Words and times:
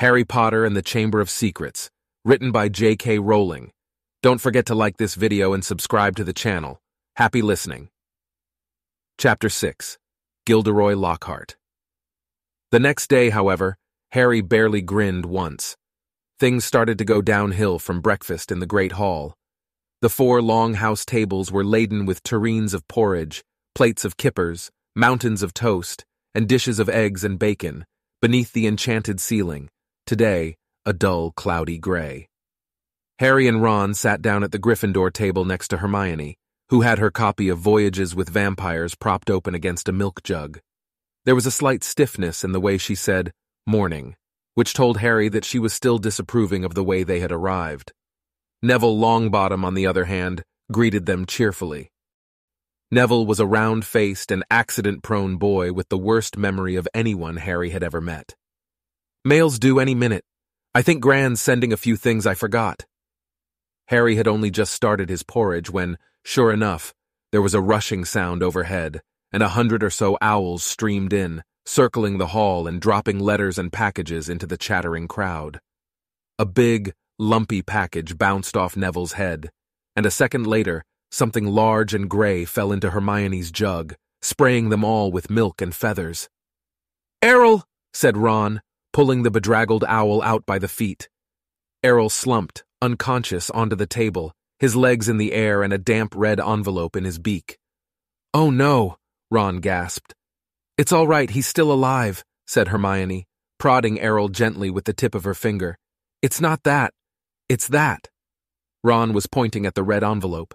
Harry 0.00 0.24
Potter 0.24 0.64
and 0.64 0.76
the 0.76 0.82
Chamber 0.82 1.20
of 1.20 1.28
Secrets, 1.28 1.90
written 2.24 2.52
by 2.52 2.68
J.K. 2.68 3.18
Rowling. 3.18 3.72
Don't 4.22 4.40
forget 4.40 4.64
to 4.66 4.74
like 4.76 4.96
this 4.96 5.16
video 5.16 5.52
and 5.52 5.64
subscribe 5.64 6.14
to 6.14 6.22
the 6.22 6.32
channel. 6.32 6.80
Happy 7.16 7.42
listening. 7.42 7.88
Chapter 9.18 9.48
6 9.48 9.98
Gilderoy 10.46 10.94
Lockhart 10.94 11.56
The 12.70 12.78
next 12.78 13.08
day, 13.08 13.30
however, 13.30 13.76
Harry 14.12 14.40
barely 14.40 14.82
grinned 14.82 15.26
once. 15.26 15.76
Things 16.38 16.64
started 16.64 16.96
to 16.98 17.04
go 17.04 17.20
downhill 17.20 17.80
from 17.80 18.00
breakfast 18.00 18.52
in 18.52 18.60
the 18.60 18.66
Great 18.66 18.92
Hall. 18.92 19.34
The 20.00 20.08
four 20.08 20.40
long 20.40 20.74
house 20.74 21.04
tables 21.04 21.50
were 21.50 21.64
laden 21.64 22.06
with 22.06 22.22
tureens 22.22 22.72
of 22.72 22.86
porridge, 22.86 23.42
plates 23.74 24.04
of 24.04 24.16
kippers, 24.16 24.70
mountains 24.94 25.42
of 25.42 25.52
toast, 25.52 26.04
and 26.36 26.48
dishes 26.48 26.78
of 26.78 26.88
eggs 26.88 27.24
and 27.24 27.36
bacon, 27.36 27.84
beneath 28.22 28.52
the 28.52 28.68
enchanted 28.68 29.18
ceiling, 29.18 29.68
today 30.08 30.56
a 30.86 30.92
dull, 30.94 31.32
cloudy 31.32 31.76
gray. 31.76 32.26
Harry 33.18 33.46
and 33.46 33.62
Ron 33.62 33.92
sat 33.92 34.22
down 34.22 34.42
at 34.42 34.52
the 34.52 34.58
Gryffindor 34.58 35.12
table 35.12 35.44
next 35.44 35.68
to 35.68 35.76
Hermione, 35.76 36.38
who 36.70 36.80
had 36.80 36.98
her 36.98 37.10
copy 37.10 37.50
of 37.50 37.58
Voyages 37.58 38.14
with 38.14 38.30
Vampires 38.30 38.94
propped 38.94 39.28
open 39.28 39.54
against 39.54 39.86
a 39.86 39.92
milk 39.92 40.22
jug. 40.22 40.60
There 41.26 41.34
was 41.34 41.44
a 41.44 41.50
slight 41.50 41.84
stiffness 41.84 42.42
in 42.42 42.52
the 42.52 42.60
way 42.60 42.78
she 42.78 42.94
said, 42.94 43.32
morning, 43.66 44.16
which 44.54 44.72
told 44.72 44.96
Harry 44.96 45.28
that 45.28 45.44
she 45.44 45.58
was 45.58 45.74
still 45.74 45.98
disapproving 45.98 46.64
of 46.64 46.72
the 46.72 46.84
way 46.84 47.02
they 47.02 47.20
had 47.20 47.30
arrived. 47.30 47.92
Neville 48.62 48.96
Longbottom, 48.96 49.62
on 49.62 49.74
the 49.74 49.86
other 49.86 50.06
hand, 50.06 50.42
greeted 50.72 51.04
them 51.04 51.26
cheerfully. 51.26 51.90
Neville 52.90 53.26
was 53.26 53.40
a 53.40 53.46
round-faced 53.46 54.30
and 54.30 54.42
accident-prone 54.50 55.36
boy 55.36 55.74
with 55.74 55.90
the 55.90 55.98
worst 55.98 56.38
memory 56.38 56.76
of 56.76 56.88
anyone 56.94 57.36
Harry 57.36 57.70
had 57.70 57.82
ever 57.82 58.00
met. 58.00 58.34
Mail's 59.28 59.58
due 59.58 59.78
any 59.78 59.94
minute. 59.94 60.24
I 60.74 60.82
think 60.82 61.00
Gran's 61.00 61.40
sending 61.40 61.72
a 61.72 61.76
few 61.76 61.96
things 61.96 62.26
I 62.26 62.34
forgot. 62.34 62.86
Harry 63.88 64.16
had 64.16 64.26
only 64.26 64.50
just 64.50 64.72
started 64.72 65.08
his 65.08 65.22
porridge 65.22 65.70
when, 65.70 65.98
sure 66.24 66.52
enough, 66.52 66.92
there 67.30 67.42
was 67.42 67.54
a 67.54 67.60
rushing 67.60 68.04
sound 68.04 68.42
overhead, 68.42 69.00
and 69.30 69.42
a 69.42 69.50
hundred 69.50 69.84
or 69.84 69.90
so 69.90 70.18
owls 70.20 70.62
streamed 70.62 71.12
in, 71.12 71.42
circling 71.64 72.18
the 72.18 72.28
hall 72.28 72.66
and 72.66 72.80
dropping 72.80 73.18
letters 73.20 73.58
and 73.58 73.72
packages 73.72 74.28
into 74.28 74.46
the 74.46 74.56
chattering 74.56 75.06
crowd. 75.06 75.60
A 76.38 76.46
big, 76.46 76.92
lumpy 77.18 77.62
package 77.62 78.18
bounced 78.18 78.56
off 78.56 78.76
Neville's 78.76 79.12
head, 79.12 79.50
and 79.94 80.06
a 80.06 80.10
second 80.10 80.46
later, 80.46 80.84
Something 81.10 81.46
large 81.46 81.94
and 81.94 82.08
gray 82.08 82.44
fell 82.44 82.70
into 82.70 82.90
Hermione's 82.90 83.50
jug, 83.50 83.94
spraying 84.20 84.68
them 84.68 84.84
all 84.84 85.10
with 85.10 85.30
milk 85.30 85.62
and 85.62 85.74
feathers. 85.74 86.28
Errol, 87.22 87.64
said 87.94 88.16
Ron, 88.16 88.60
pulling 88.98 89.22
the 89.22 89.30
bedraggled 89.30 89.84
owl 89.86 90.20
out 90.22 90.44
by 90.44 90.58
the 90.58 90.66
feet. 90.66 91.08
Errol 91.84 92.10
slumped, 92.10 92.64
unconscious, 92.82 93.48
onto 93.50 93.76
the 93.76 93.86
table, 93.86 94.32
his 94.58 94.74
legs 94.74 95.08
in 95.08 95.18
the 95.18 95.34
air 95.34 95.62
and 95.62 95.72
a 95.72 95.78
damp 95.78 96.12
red 96.16 96.40
envelope 96.40 96.96
in 96.96 97.04
his 97.04 97.16
beak. 97.16 97.58
Oh 98.34 98.50
no, 98.50 98.96
Ron 99.30 99.58
gasped. 99.58 100.16
It's 100.76 100.90
all 100.90 101.06
right, 101.06 101.30
he's 101.30 101.46
still 101.46 101.70
alive, 101.70 102.24
said 102.44 102.66
Hermione, 102.66 103.28
prodding 103.56 104.00
Errol 104.00 104.30
gently 104.30 104.68
with 104.68 104.84
the 104.84 104.92
tip 104.92 105.14
of 105.14 105.22
her 105.22 105.32
finger. 105.32 105.78
It's 106.20 106.40
not 106.40 106.64
that. 106.64 106.92
It's 107.48 107.68
that. 107.68 108.08
Ron 108.82 109.12
was 109.12 109.28
pointing 109.28 109.64
at 109.64 109.76
the 109.76 109.84
red 109.84 110.02
envelope. 110.02 110.54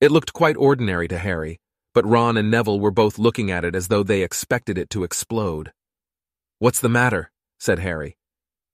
It 0.00 0.10
looked 0.10 0.32
quite 0.32 0.56
ordinary 0.56 1.08
to 1.08 1.18
Harry, 1.18 1.60
but 1.92 2.06
Ron 2.06 2.38
and 2.38 2.50
Neville 2.50 2.80
were 2.80 2.90
both 2.90 3.18
looking 3.18 3.50
at 3.50 3.66
it 3.66 3.74
as 3.74 3.88
though 3.88 4.02
they 4.02 4.22
expected 4.22 4.78
it 4.78 4.88
to 4.88 5.04
explode. 5.04 5.72
What's 6.58 6.80
the 6.80 6.88
matter? 6.88 7.31
Said 7.62 7.78
Harry. 7.78 8.16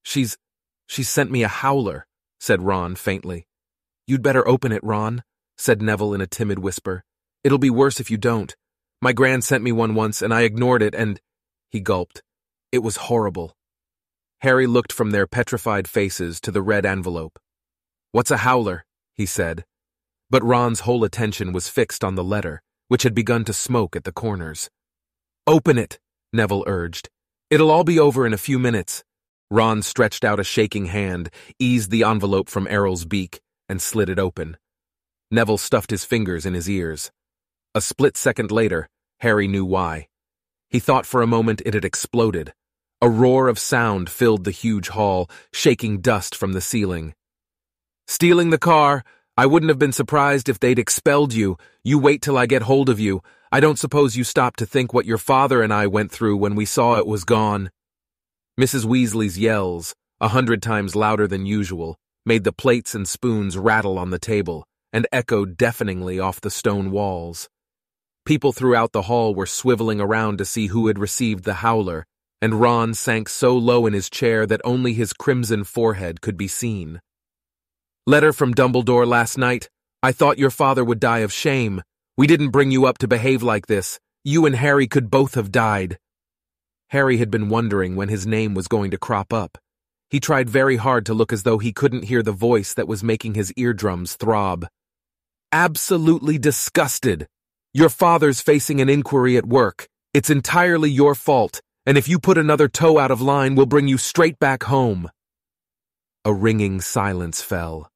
She's. 0.03 0.39
she's 0.87 1.11
sent 1.11 1.31
me 1.31 1.43
a 1.43 1.49
howler, 1.63 2.07
said 2.41 2.63
Ron 2.63 2.97
faintly. 2.97 3.47
You'd 4.07 4.23
better 4.23 4.49
open 4.49 4.73
it, 4.73 4.83
Ron, 4.83 5.23
said 5.59 5.83
Neville 5.83 6.15
in 6.15 6.23
a 6.23 6.27
timid 6.27 6.61
whisper. 6.61 7.05
It'll 7.45 7.59
be 7.59 7.69
worse 7.69 8.01
if 8.01 8.11
you 8.11 8.17
don't. 8.17 8.57
My 9.03 9.13
gran 9.13 9.43
sent 9.43 9.63
me 9.63 9.73
one 9.73 9.95
once, 9.95 10.23
and 10.23 10.33
I 10.33 10.41
ignored 10.41 10.83
it, 10.83 10.95
and. 10.95 11.21
He 11.69 11.81
gulped. 11.81 12.23
It 12.73 12.79
was 12.79 13.09
horrible. 13.09 13.55
Harry 14.39 14.67
looked 14.67 14.93
from 14.93 15.11
their 15.11 15.27
petrified 15.27 15.87
faces 15.87 16.41
to 16.41 16.51
the 16.51 16.63
red 16.63 16.87
envelope. 16.87 17.39
What's 18.13 18.31
a 18.31 18.39
howler? 18.39 18.87
he 19.13 19.27
said, 19.27 19.67
but 20.31 20.43
Ron's 20.43 20.81
whole 20.81 21.05
attention 21.05 21.53
was 21.53 21.69
fixed 21.69 22.03
on 22.03 22.15
the 22.15 22.25
letter, 22.25 22.63
which 22.89 23.03
had 23.03 23.15
begun 23.15 23.45
to 23.45 23.53
smoke 23.53 23.95
at 23.95 24.05
the 24.05 24.13
corners. 24.13 24.71
Open 25.47 25.77
it, 25.77 25.99
Neville 26.33 26.65
urged. 26.67 27.11
It'll 27.51 27.71
all 27.71 27.85
be 27.85 27.99
over 27.99 28.27
in 28.27 28.35
a 28.35 28.39
few 28.39 28.59
minutes. 28.59 29.05
Ron 29.51 29.81
stretched 29.81 30.23
out 30.23 30.39
a 30.39 30.45
shaking 30.45 30.87
hand, 30.87 31.31
eased 31.59 31.91
the 31.91 32.03
envelope 32.03 32.51
from 32.51 32.69
Errol's 32.69 33.07
beak, 33.07 33.41
and 33.71 33.81
slid 33.81 34.11
it 34.11 34.19
open. 34.19 34.59
Neville 35.31 35.57
stuffed 35.57 35.91
his 35.91 36.05
fingers 36.05 36.45
in 36.45 36.53
his 36.53 36.69
ears. 36.69 37.11
A 37.75 37.81
split 37.81 38.19
second 38.19 38.51
later, 38.51 38.89
Harry 39.21 39.49
knew 39.49 39.65
why. 39.65 40.09
He 40.69 40.79
thought 40.79 41.07
for 41.07 41.23
a 41.23 41.27
moment 41.27 41.63
it 41.65 41.73
had 41.73 41.87
exploded. 41.87 42.53
A 43.01 43.09
roar 43.09 43.49
of 43.49 43.59
sound 43.59 44.11
filled 44.11 44.45
the 44.45 44.51
huge 44.51 44.89
hall, 44.89 45.31
shaking 45.51 46.03
dust 46.03 46.35
from 46.35 46.53
the 46.53 46.61
ceiling. 46.61 47.15
Stealing 48.07 48.51
the 48.51 48.59
car, 48.59 49.05
I 49.39 49.47
wouldn't 49.47 49.71
have 49.71 49.79
been 49.79 49.93
surprised 49.93 50.51
if 50.51 50.61
they'd 50.61 50.79
expelled 50.79 51.33
you. 51.33 51.57
You 51.83 51.99
wait 51.99 52.21
till 52.21 52.37
I 52.37 52.45
get 52.45 52.63
hold 52.63 52.91
of 52.91 53.01
you. 53.01 53.23
I 53.51 53.61
don't 53.61 53.79
suppose 53.79 54.17
you 54.17 54.25
stopped 54.25 54.59
to 54.59 54.67
think 54.67 54.93
what 54.93 55.07
your 55.07 55.19
father 55.19 55.63
and 55.63 55.73
I 55.73 55.87
went 55.87 56.13
through 56.13 56.37
when 56.37 56.55
we 56.55 56.67
saw 56.67 56.97
it 56.97 57.07
was 57.07 57.25
gone. 57.25 57.71
Mrs. 58.61 58.85
Weasley's 58.85 59.39
yells, 59.39 59.95
a 60.21 60.29
hundred 60.29 60.63
times 60.63 60.95
louder 60.95 61.27
than 61.27 61.47
usual, 61.47 61.97
made 62.27 62.45
the 62.45 62.53
plates 62.53 62.95
and 62.95 63.09
spoons 63.09 63.57
rattle 63.57 63.99
on 63.99 64.11
the 64.11 64.19
table 64.19 64.67
and 64.93 65.07
echoed 65.13 65.57
deafeningly 65.57 66.19
off 66.19 66.41
the 66.41 66.51
stone 66.51 66.91
walls. 66.91 67.49
People 68.27 68.53
throughout 68.53 68.93
the 68.93 69.03
hall 69.03 69.35
were 69.35 69.47
swiveling 69.47 70.01
around 70.01 70.37
to 70.39 70.45
see 70.45 70.67
who 70.67 70.89
had 70.89 70.99
received 70.99 71.45
the 71.45 71.55
howler, 71.55 72.05
and 72.43 72.61
Ron 72.61 72.93
sank 72.93 73.29
so 73.29 73.57
low 73.57 73.87
in 73.87 73.95
his 73.95 74.11
chair 74.11 74.45
that 74.47 74.61
only 74.65 74.93
his 74.93 75.15
crimson 75.15 75.65
forehead 75.65 76.21
could 76.21 76.37
be 76.37 76.49
seen. 76.49 77.01
Letter 78.07 78.33
from 78.33 78.55
Dumbledore 78.55 79.07
last 79.07 79.39
night. 79.39 79.71
I 80.03 80.13
thought 80.13 80.39
your 80.39 80.51
father 80.51 80.85
would 80.85 81.01
die 81.01 81.19
of 81.21 81.33
shame. 81.33 81.83
We 82.19 82.27
didn't 82.27 82.51
bring 82.51 82.73
you 82.73 82.85
up 82.85 82.99
to 82.99 83.07
behave 83.07 83.45
like 83.45 83.69
this. 83.69 84.01
You 84.25 84.45
and 84.45 84.57
Harry 84.57 84.89
could 84.89 85.09
both 85.09 85.37
have 85.37 85.53
died. 85.53 86.01
Harry 86.89 87.19
had 87.19 87.31
been 87.31 87.49
wondering 87.49 87.95
when 87.95 88.09
his 88.09 88.27
name 88.27 88.55
was 88.55 88.67
going 88.67 88.91
to 88.91 88.99
crop 88.99 89.33
up. 89.33 89.57
He 90.11 90.19
tried 90.19 90.51
very 90.51 90.75
hard 90.75 91.07
to 91.07 91.15
look 91.15 91.33
as 91.33 91.45
though 91.45 91.59
he 91.59 91.73
couldn't 91.73 92.07
hear 92.07 92.25
the 92.25 92.33
voice 92.33 92.75
that 92.75 92.89
was 92.89 93.05
making 93.05 93.35
his 93.35 93.53
eardrums 93.57 94.17
throb. 94.17 94.67
Absolutely 95.53 96.39
disgusted. 96.39 97.29
Your 97.73 97.89
father's 97.89 98.41
facing 98.41 98.81
an 98.81 98.89
inquiry 98.89 99.37
at 99.37 99.47
work. 99.47 99.87
It's 100.13 100.29
entirely 100.29 100.91
your 100.91 101.15
fault, 101.15 101.61
and 101.87 101.97
if 101.97 102.09
you 102.09 102.19
put 102.19 102.37
another 102.37 102.67
toe 102.67 102.99
out 102.99 103.13
of 103.13 103.21
line, 103.23 103.55
we'll 103.55 103.67
bring 103.67 103.87
you 103.87 103.97
straight 103.97 104.41
back 104.41 104.65
home. 104.65 105.09
A 106.25 106.35
ringing 106.35 106.81
silence 106.81 107.43
fell. 107.43 107.89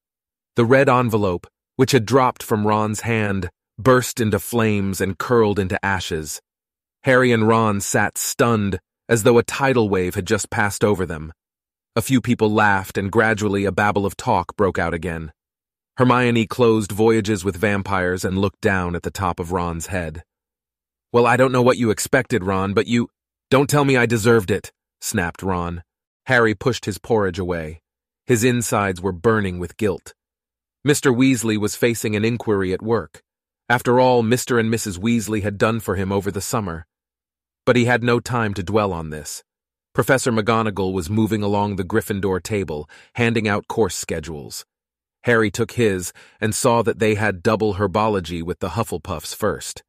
The 0.55 0.65
red 0.65 0.89
envelope, 0.89 1.49
which 1.75 1.91
had 1.91 2.07
dropped 2.07 2.45
from 2.45 2.69
Ron's 2.69 3.01
hand, 3.01 3.51
burst 3.83 4.21
into 4.21 4.39
flames 4.39 5.01
and 5.01 5.19
curled 5.19 5.59
into 5.59 5.85
ashes. 5.85 6.41
Harry 7.05 7.33
and 7.33 7.49
Ron 7.49 7.81
sat 7.81 8.17
stunned, 8.17 8.79
as 9.09 9.23
though 9.23 9.39
a 9.39 9.43
tidal 9.43 9.89
wave 9.89 10.15
had 10.15 10.27
just 10.27 10.51
passed 10.51 10.85
over 10.85 11.05
them. 11.05 11.33
A 11.95 12.03
few 12.03 12.21
people 12.21 12.51
laughed, 12.51 12.97
and 12.97 13.11
gradually 13.13 13.65
a 13.65 13.73
babble 13.73 14.07
of 14.07 14.17
talk 14.17 14.57
broke 14.57 14.79
out 14.79 14.95
again. 14.95 15.33
Hermione 15.99 16.47
closed 16.47 16.91
Voyages 16.91 17.45
with 17.45 17.57
Vampires 17.57 18.25
and 18.25 18.39
looked 18.39 18.63
down 18.63 18.95
at 18.95 19.03
the 19.03 19.11
top 19.11 19.39
of 19.39 19.53
Ron's 19.53 19.89
head. 19.89 20.23
Well, 21.13 21.27
I 21.27 21.37
don't 21.37 21.53
know 21.53 21.61
what 21.61 21.77
you 21.77 21.91
expected, 21.91 22.45
Ron, 22.45 22.73
but 22.73 22.87
you. 22.87 23.09
Don't 23.51 23.69
tell 23.69 23.85
me 23.85 23.99
I 23.99 24.07
deserved 24.07 24.51
it, 24.51 24.73
snapped 25.03 25.43
Ron. 25.43 25.83
Harry 26.27 26.55
pushed 26.55 26.87
his 26.87 26.97
porridge 26.97 27.39
away. 27.39 27.83
His 28.25 28.45
insides 28.45 29.03
were 29.03 29.13
burning 29.13 29.59
with 29.59 29.77
guilt. 29.77 30.15
Mr. 30.87 31.15
Weasley 31.15 31.59
was 31.59 31.77
facing 31.77 32.17
an 32.17 32.25
inquiry 32.25 32.73
at 32.73 32.81
work. 32.81 33.23
After 33.73 33.99
all, 33.99 34.23
Mr. 34.23 34.61
and 34.61 34.71
Mrs. 34.71 34.99
Weasley 34.99 35.43
had 35.43 35.57
done 35.57 35.81
for 35.81 35.97
him 35.97 36.13
over 36.13 36.31
the 36.31 36.43
summer. 36.43 36.85
But 37.65 37.75
he 37.75 37.87
had 37.87 38.05
no 38.05 38.21
time 38.21 38.53
to 38.53 38.63
dwell 38.63 38.93
on 38.93 39.09
this. 39.09 39.43
Professor 39.95 40.31
McGonagall 40.31 40.93
was 40.93 41.09
moving 41.09 41.43
along 41.43 41.77
the 41.77 41.83
Gryffindor 41.83 42.43
table, 42.43 42.87
handing 43.15 43.49
out 43.49 43.69
course 43.69 43.95
schedules. 43.95 44.67
Harry 45.23 45.51
took 45.51 45.73
his 45.73 46.13
and 46.39 46.55
saw 46.55 46.83
that 46.83 46.99
they 46.99 47.15
had 47.15 47.43
double 47.43 47.77
herbology 47.77 48.43
with 48.43 48.59
the 48.59 48.77
Hufflepuffs 48.77 49.35
first. 49.35 49.83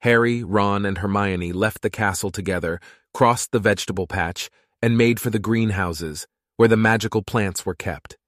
Harry, 0.00 0.42
Ron, 0.42 0.84
and 0.84 0.98
Hermione 0.98 1.52
left 1.52 1.82
the 1.82 1.90
castle 1.90 2.32
together, 2.32 2.80
crossed 3.12 3.52
the 3.52 3.60
vegetable 3.60 4.08
patch, 4.08 4.50
and 4.82 4.98
made 4.98 5.20
for 5.20 5.30
the 5.30 5.38
greenhouses, 5.38 6.26
where 6.56 6.68
the 6.68 6.76
magical 6.76 7.22
plants 7.22 7.64
were 7.64 7.76
kept. 7.76 8.18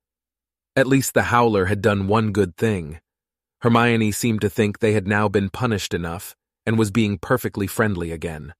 At 0.76 0.86
least 0.86 1.12
the 1.12 1.24
Howler 1.34 1.64
had 1.64 1.82
done 1.82 2.06
one 2.06 2.30
good 2.30 2.56
thing. 2.56 3.00
Hermione 3.62 4.12
seemed 4.12 4.40
to 4.42 4.50
think 4.50 4.78
they 4.78 4.92
had 4.92 5.06
now 5.06 5.28
been 5.28 5.48
punished 5.48 5.94
enough 5.94 6.34
and 6.66 6.78
was 6.78 6.90
being 6.90 7.18
perfectly 7.18 7.66
friendly 7.66 8.12
again. 8.12 8.52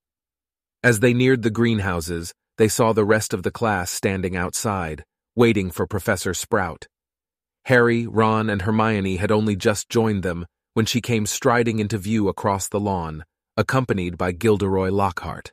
As 0.83 1.01
they 1.01 1.13
neared 1.13 1.43
the 1.43 1.51
greenhouses, 1.51 2.33
they 2.59 2.69
saw 2.69 2.93
the 2.93 3.05
rest 3.05 3.35
of 3.35 3.43
the 3.43 3.51
class 3.51 3.91
standing 3.91 4.37
outside, 4.37 5.05
waiting 5.35 5.71
for 5.71 5.87
Professor 5.87 6.33
Sprout. 6.33 6.87
Harry, 7.67 8.07
Ron, 8.07 8.49
and 8.49 8.63
Hermione 8.63 9.17
had 9.17 9.33
only 9.33 9.57
just 9.57 9.89
joined 9.89 10.23
them 10.23 10.47
when 10.75 10.87
she 10.87 11.01
came 11.01 11.27
striding 11.27 11.79
into 11.79 11.99
view 11.99 12.29
across 12.29 12.69
the 12.69 12.81
lawn, 12.81 13.25
accompanied 13.57 14.17
by 14.17 14.33
Gilderoy 14.33 14.91
Lockhart. 14.91 15.53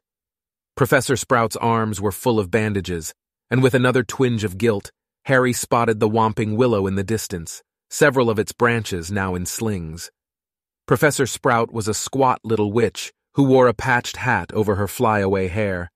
Professor 0.75 1.15
Sprout's 1.15 1.55
arms 1.57 1.99
were 1.99 2.11
full 2.11 2.39
of 2.39 2.51
bandages, 2.51 3.13
and 3.49 3.63
with 3.63 3.73
another 3.73 4.03
twinge 4.03 4.43
of 4.43 4.57
guilt, 4.57 4.91
Harry 5.25 5.53
spotted 5.53 5.99
the 5.99 6.09
Whomping 6.09 6.55
Willow 6.55 6.87
in 6.87 6.95
the 6.95 7.03
distance, 7.03 7.63
several 7.93 8.27
of 8.27 8.39
its 8.39 8.51
branches 8.51 9.11
now 9.11 9.35
in 9.35 9.45
slings. 9.45 10.09
Professor 10.87 11.27
Sprout 11.27 11.71
was 11.71 11.87
a 11.87 11.93
squat 11.93 12.39
little 12.43 12.71
witch 12.71 13.13
who 13.35 13.43
wore 13.43 13.67
a 13.67 13.73
patched 13.73 14.17
hat 14.17 14.51
over 14.51 14.75
her 14.75 14.87
flyaway 14.87 15.47
hair. 15.47 15.91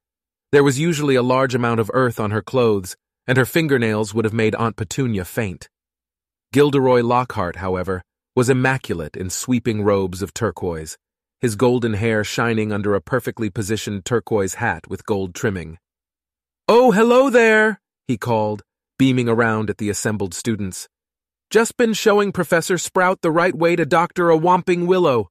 There 0.52 0.64
was 0.64 0.80
usually 0.80 1.16
a 1.16 1.24
large 1.24 1.56
amount 1.56 1.80
of 1.80 1.90
earth 1.96 2.20
on 2.20 2.30
her 2.30 2.44
clothes, 2.44 2.96
and 3.26 3.36
her 3.36 3.46
fingernails 3.46 4.14
would 4.14 4.26
have 4.26 4.34
made 4.34 4.54
Aunt 4.56 4.76
Petunia 4.76 5.26
faint. 5.26 5.70
Gilderoy 6.54 7.02
Lockhart, 7.02 7.56
however, 7.56 8.04
was 8.36 8.48
immaculate 8.48 9.18
in 9.18 9.32
sweeping 9.32 9.82
robes 9.82 10.22
of 10.22 10.36
turquoise, 10.36 10.98
his 11.42 11.56
golden 11.56 11.96
hair 11.96 12.24
shining 12.24 12.72
under 12.72 12.94
a 12.94 13.02
perfectly 13.02 13.50
positioned 13.50 14.06
turquoise 14.06 14.56
hat 14.56 14.88
with 14.88 15.04
gold 15.04 15.34
trimming. 15.34 15.80
Oh, 16.68 16.92
hello 16.92 17.32
there, 17.32 17.82
he 18.08 18.18
called, 18.18 18.62
beaming 19.00 19.28
around 19.28 19.72
at 19.72 19.80
the 19.80 19.90
assembled 19.90 20.36
students. 20.36 20.88
Just 21.50 21.78
been 21.78 21.94
showing 21.94 22.34
Professor 22.34 22.78
Sprout 22.78 23.22
the 23.22 23.32
right 23.32 23.56
way 23.56 23.78
to 23.78 23.86
doctor 23.86 24.30
a 24.30 24.38
whomping 24.38 24.86
willow. 24.86 25.30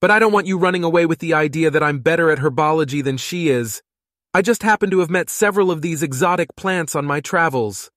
But 0.00 0.12
I 0.12 0.20
don't 0.20 0.30
want 0.30 0.46
you 0.46 0.58
running 0.58 0.84
away 0.84 1.06
with 1.06 1.18
the 1.18 1.34
idea 1.34 1.72
that 1.72 1.82
I'm 1.82 1.98
better 1.98 2.30
at 2.30 2.38
herbology 2.38 3.02
than 3.02 3.16
she 3.16 3.48
is. 3.48 3.82
I 4.32 4.42
just 4.42 4.62
happen 4.62 4.90
to 4.90 5.00
have 5.00 5.10
met 5.10 5.28
several 5.28 5.72
of 5.72 5.82
these 5.82 6.04
exotic 6.04 6.54
plants 6.54 6.94
on 6.94 7.04
my 7.04 7.18
travels. 7.18 7.90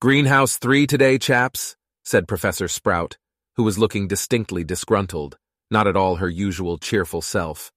Greenhouse 0.00 0.56
3 0.56 0.86
today, 0.86 1.18
chaps, 1.18 1.76
said 2.02 2.26
Professor 2.26 2.68
Sprout, 2.68 3.18
who 3.56 3.64
was 3.64 3.76
looking 3.76 4.08
distinctly 4.08 4.64
disgruntled, 4.64 5.36
not 5.70 5.86
at 5.86 5.96
all 5.96 6.16
her 6.16 6.28
usual 6.30 6.78
cheerful 6.78 7.20
self. 7.20 7.70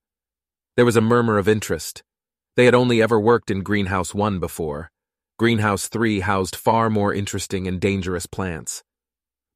There 0.77 0.85
was 0.85 0.95
a 0.95 1.01
murmur 1.01 1.37
of 1.37 1.49
interest. 1.49 2.01
They 2.55 2.63
had 2.63 2.75
only 2.75 3.01
ever 3.01 3.19
worked 3.19 3.51
in 3.51 3.61
Greenhouse 3.61 4.15
1 4.15 4.39
before. 4.39 4.89
Greenhouse 5.37 5.89
3 5.89 6.21
housed 6.21 6.55
far 6.55 6.89
more 6.89 7.13
interesting 7.13 7.67
and 7.67 7.81
dangerous 7.81 8.25
plants. 8.25 8.85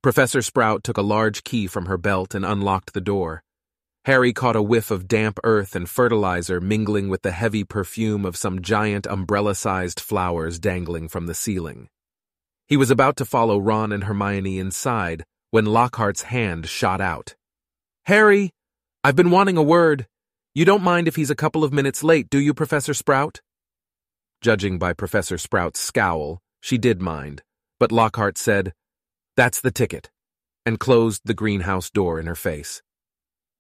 Professor 0.07 0.41
Sprout 0.41 0.85
took 0.85 0.97
a 0.97 1.01
large 1.01 1.43
key 1.43 1.67
from 1.67 1.87
her 1.87 1.97
belt 1.97 2.33
and 2.33 2.45
unlocked 2.45 2.93
the 2.93 3.01
door. 3.01 3.43
Harry 4.05 4.31
caught 4.31 4.55
a 4.55 4.61
whiff 4.61 4.89
of 4.89 5.05
damp 5.05 5.37
earth 5.43 5.75
and 5.75 5.89
fertilizer 5.89 6.61
mingling 6.61 7.09
with 7.09 7.23
the 7.23 7.31
heavy 7.31 7.65
perfume 7.65 8.25
of 8.25 8.37
some 8.37 8.61
giant 8.61 9.05
umbrella-sized 9.05 9.99
flowers 9.99 10.59
dangling 10.59 11.09
from 11.09 11.25
the 11.25 11.33
ceiling. 11.33 11.89
He 12.69 12.77
was 12.77 12.89
about 12.89 13.17
to 13.17 13.25
follow 13.25 13.57
Ron 13.57 13.91
and 13.91 14.05
Hermione 14.05 14.59
inside 14.59 15.25
when 15.51 15.65
Lockhart's 15.65 16.21
hand 16.21 16.69
shot 16.69 17.01
out. 17.01 17.35
Harry, 18.05 18.51
I've 19.03 19.17
been 19.17 19.29
wanting 19.29 19.57
a 19.57 19.61
word. 19.61 20.07
You 20.55 20.63
don't 20.63 20.83
mind 20.83 21.09
if 21.09 21.17
he's 21.17 21.29
a 21.29 21.35
couple 21.35 21.65
of 21.65 21.73
minutes 21.73 22.01
late, 22.01 22.29
do 22.29 22.39
you, 22.39 22.53
Professor 22.53 22.93
Sprout? 22.93 23.41
Judging 24.39 24.79
by 24.79 24.93
Professor 24.93 25.37
Sprout's 25.37 25.81
scowl, 25.81 26.39
she 26.61 26.77
did 26.77 27.01
mind, 27.01 27.41
but 27.77 27.91
Lockhart 27.91 28.37
said, 28.37 28.71
that's 29.37 29.61
the 29.61 29.71
ticket, 29.71 30.09
and 30.65 30.79
closed 30.79 31.21
the 31.23 31.33
greenhouse 31.33 31.89
door 31.89 32.19
in 32.19 32.25
her 32.25 32.35
face. 32.35 32.81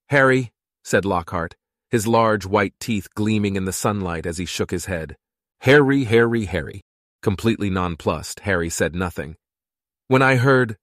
Harry, 0.09 0.51
said 0.83 1.05
Lockhart, 1.05 1.55
his 1.89 2.07
large 2.07 2.45
white 2.45 2.73
teeth 2.79 3.07
gleaming 3.15 3.55
in 3.55 3.63
the 3.63 3.71
sunlight 3.71 4.25
as 4.25 4.37
he 4.37 4.45
shook 4.45 4.71
his 4.71 4.85
head. 4.85 5.15
Harry, 5.61 6.03
Harry, 6.03 6.45
Harry. 6.45 6.81
Completely 7.21 7.69
nonplussed, 7.69 8.41
Harry 8.41 8.69
said 8.69 8.93
nothing. 8.93 9.37
When 10.07 10.21
I 10.21 10.35
heard, 10.35 10.77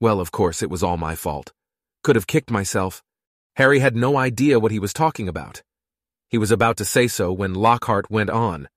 well, 0.00 0.20
of 0.20 0.32
course, 0.32 0.62
it 0.62 0.70
was 0.70 0.82
all 0.82 0.96
my 0.96 1.14
fault. 1.14 1.52
Could 2.02 2.16
have 2.16 2.26
kicked 2.26 2.50
myself. 2.50 3.02
Harry 3.56 3.80
had 3.80 3.96
no 3.96 4.16
idea 4.16 4.58
what 4.58 4.72
he 4.72 4.78
was 4.78 4.92
talking 4.92 5.28
about. 5.28 5.62
He 6.28 6.38
was 6.38 6.50
about 6.50 6.76
to 6.76 6.84
say 6.84 7.08
so 7.08 7.32
when 7.32 7.54
Lockhart 7.54 8.10
went 8.10 8.30
on. 8.30 8.68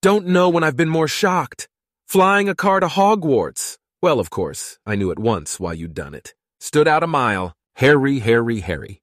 Don't 0.00 0.26
know 0.26 0.48
when 0.48 0.62
I've 0.62 0.76
been 0.76 0.88
more 0.88 1.08
shocked. 1.08 1.68
Flying 2.06 2.48
a 2.48 2.54
car 2.54 2.80
to 2.80 2.86
Hogwarts. 2.86 3.78
Well, 4.02 4.18
of 4.18 4.30
course, 4.30 4.80
I 4.84 4.96
knew 4.96 5.12
at 5.12 5.18
once 5.20 5.60
why 5.60 5.74
you'd 5.74 5.94
done 5.94 6.12
it. 6.12 6.34
Stood 6.58 6.88
out 6.88 7.04
a 7.04 7.06
mile. 7.06 7.54
Harry, 7.76 8.18
Harry, 8.18 8.58
Harry. 8.58 9.00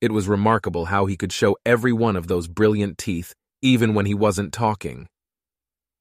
It 0.00 0.12
was 0.12 0.28
remarkable 0.28 0.84
how 0.86 1.06
he 1.06 1.16
could 1.16 1.32
show 1.32 1.56
every 1.66 1.92
one 1.92 2.14
of 2.14 2.28
those 2.28 2.46
brilliant 2.46 2.98
teeth, 2.98 3.34
even 3.62 3.94
when 3.94 4.06
he 4.06 4.14
wasn't 4.14 4.52
talking. 4.52 5.08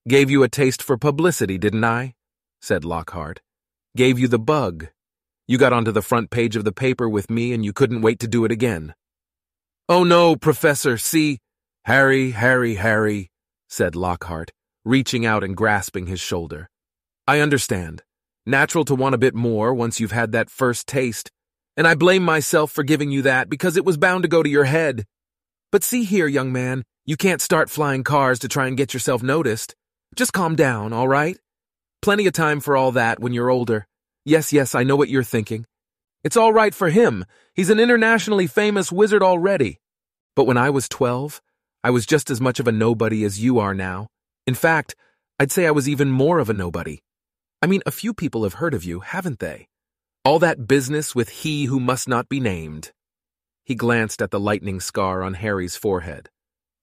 Gave 0.07 0.30
you 0.30 0.44
a 0.44 0.50
taste 0.50 0.84
for 0.84 0.98
publicity, 0.98 1.57
didn't 1.57 1.84
I? 1.84 2.13
said 2.62 2.86
Lockhart. 2.86 3.42
Gave 3.98 4.19
you 4.19 4.28
the 4.28 4.38
bug. 4.38 4.90
You 5.48 5.58
got 5.58 5.74
onto 5.74 5.92
the 5.92 6.04
front 6.04 6.30
page 6.30 6.56
of 6.56 6.63
the 6.63 6.72
paper 6.72 7.10
with 7.10 7.31
me 7.31 7.54
and 7.54 7.66
you 7.66 7.74
couldn't 7.74 8.04
wait 8.04 8.19
to 8.19 8.28
do 8.28 8.46
it 8.46 8.51
again. 8.51 8.94
Oh 9.90 10.04
no, 10.04 10.36
Professor, 10.36 11.00
see? 11.00 11.40
Harry, 11.86 12.31
Harry, 12.31 12.75
Harry, 12.75 13.31
said 13.68 13.96
Lockhart, 13.96 14.51
reaching 14.84 15.25
out 15.25 15.44
and 15.44 15.58
grasping 15.58 16.06
his 16.06 16.19
shoulder. 16.19 16.69
I 17.27 17.39
understand. 17.39 18.04
Natural 18.45 18.86
to 18.86 18.94
want 18.94 19.16
a 19.16 19.19
bit 19.19 19.33
more 19.33 19.74
once 19.74 20.00
you've 20.00 20.12
had 20.12 20.31
that 20.33 20.51
first 20.51 20.88
taste. 20.88 21.31
And 21.75 21.88
I 21.88 21.95
blame 21.95 22.24
myself 22.24 22.72
for 22.72 22.83
giving 22.83 23.10
you 23.10 23.24
that 23.24 23.50
because 23.50 23.77
it 23.77 23.86
was 23.86 23.98
bound 23.98 24.24
to 24.24 24.30
go 24.30 24.44
to 24.44 24.50
your 24.50 24.66
head. 24.66 25.06
But 25.72 25.83
see 25.83 26.04
here, 26.04 26.27
young 26.27 26.54
man, 26.54 26.83
you 27.04 27.18
can't 27.18 27.42
start 27.42 27.72
flying 27.72 28.04
cars 28.04 28.38
to 28.39 28.48
try 28.48 28.68
and 28.68 28.77
get 28.77 28.94
yourself 28.94 29.24
noticed. 29.24 29.75
Just 30.16 30.33
calm 30.33 30.56
down, 30.56 30.94
all 30.94 31.07
right? 31.07 31.38
Plenty 32.04 32.27
of 32.27 32.33
time 32.33 32.60
for 32.60 32.77
all 32.77 32.92
that 32.92 33.19
when 33.19 33.33
you're 33.33 33.50
older. 33.50 33.88
Yes, 34.24 34.54
yes, 34.54 34.75
I 34.75 34.83
know 34.83 34.95
what 34.95 35.10
you're 35.10 35.24
thinking. 35.24 35.66
It's 36.24 36.38
all 36.38 36.54
right 36.54 36.75
for 36.75 36.89
him. 36.89 37.25
He's 37.56 37.72
an 37.72 37.80
internationally 37.80 38.45
famous 38.45 38.92
wizard 38.92 39.24
already. 39.24 39.80
But 40.36 40.45
when 40.45 40.57
I 40.57 40.69
was 40.69 40.88
12, 40.88 41.42
I 41.83 41.89
was 41.89 42.06
just 42.06 42.30
as 42.30 42.39
much 42.39 42.60
of 42.60 42.68
a 42.68 42.72
nobody 42.72 43.24
as 43.24 43.44
you 43.44 43.57
are 43.57 43.74
now. 43.74 44.07
In 44.45 44.54
fact, 44.54 44.95
I'd 45.39 45.51
say 45.51 45.66
I 45.66 45.72
was 45.72 45.89
even 45.89 46.12
more 46.12 46.38
of 46.38 46.50
a 46.50 46.54
nobody. 46.54 47.00
I 47.66 47.68
mean, 47.68 47.82
a 47.88 47.92
few 47.92 48.14
people 48.14 48.44
have 48.44 48.62
heard 48.62 48.76
of 48.76 48.84
you, 48.84 49.00
haven't 49.00 49.40
they? 49.40 49.70
All 50.24 50.38
that 50.38 50.68
business 50.68 51.16
with 51.16 51.30
he 51.30 51.66
who 51.66 51.80
must 51.80 52.08
not 52.08 52.30
be 52.30 52.40
named. 52.40 52.92
He 53.64 53.74
glanced 53.74 54.22
at 54.22 54.30
the 54.30 54.40
lightning 54.40 54.80
scar 54.80 55.24
on 55.24 55.34
Harry's 55.34 55.76
forehead. 55.76 56.30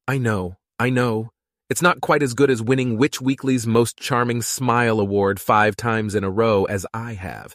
I 0.08 0.18
know, 0.18 0.56
I 0.80 0.90
know. 0.90 1.30
It's 1.70 1.82
not 1.82 2.00
quite 2.00 2.20
as 2.20 2.34
good 2.34 2.50
as 2.50 2.60
winning 2.60 2.98
Witch 2.98 3.20
Weekly's 3.20 3.64
Most 3.64 3.96
Charming 3.96 4.42
Smile 4.42 4.98
Award 4.98 5.38
five 5.38 5.76
times 5.76 6.16
in 6.16 6.24
a 6.24 6.30
row 6.30 6.64
as 6.64 6.84
I 6.92 7.12
have. 7.12 7.54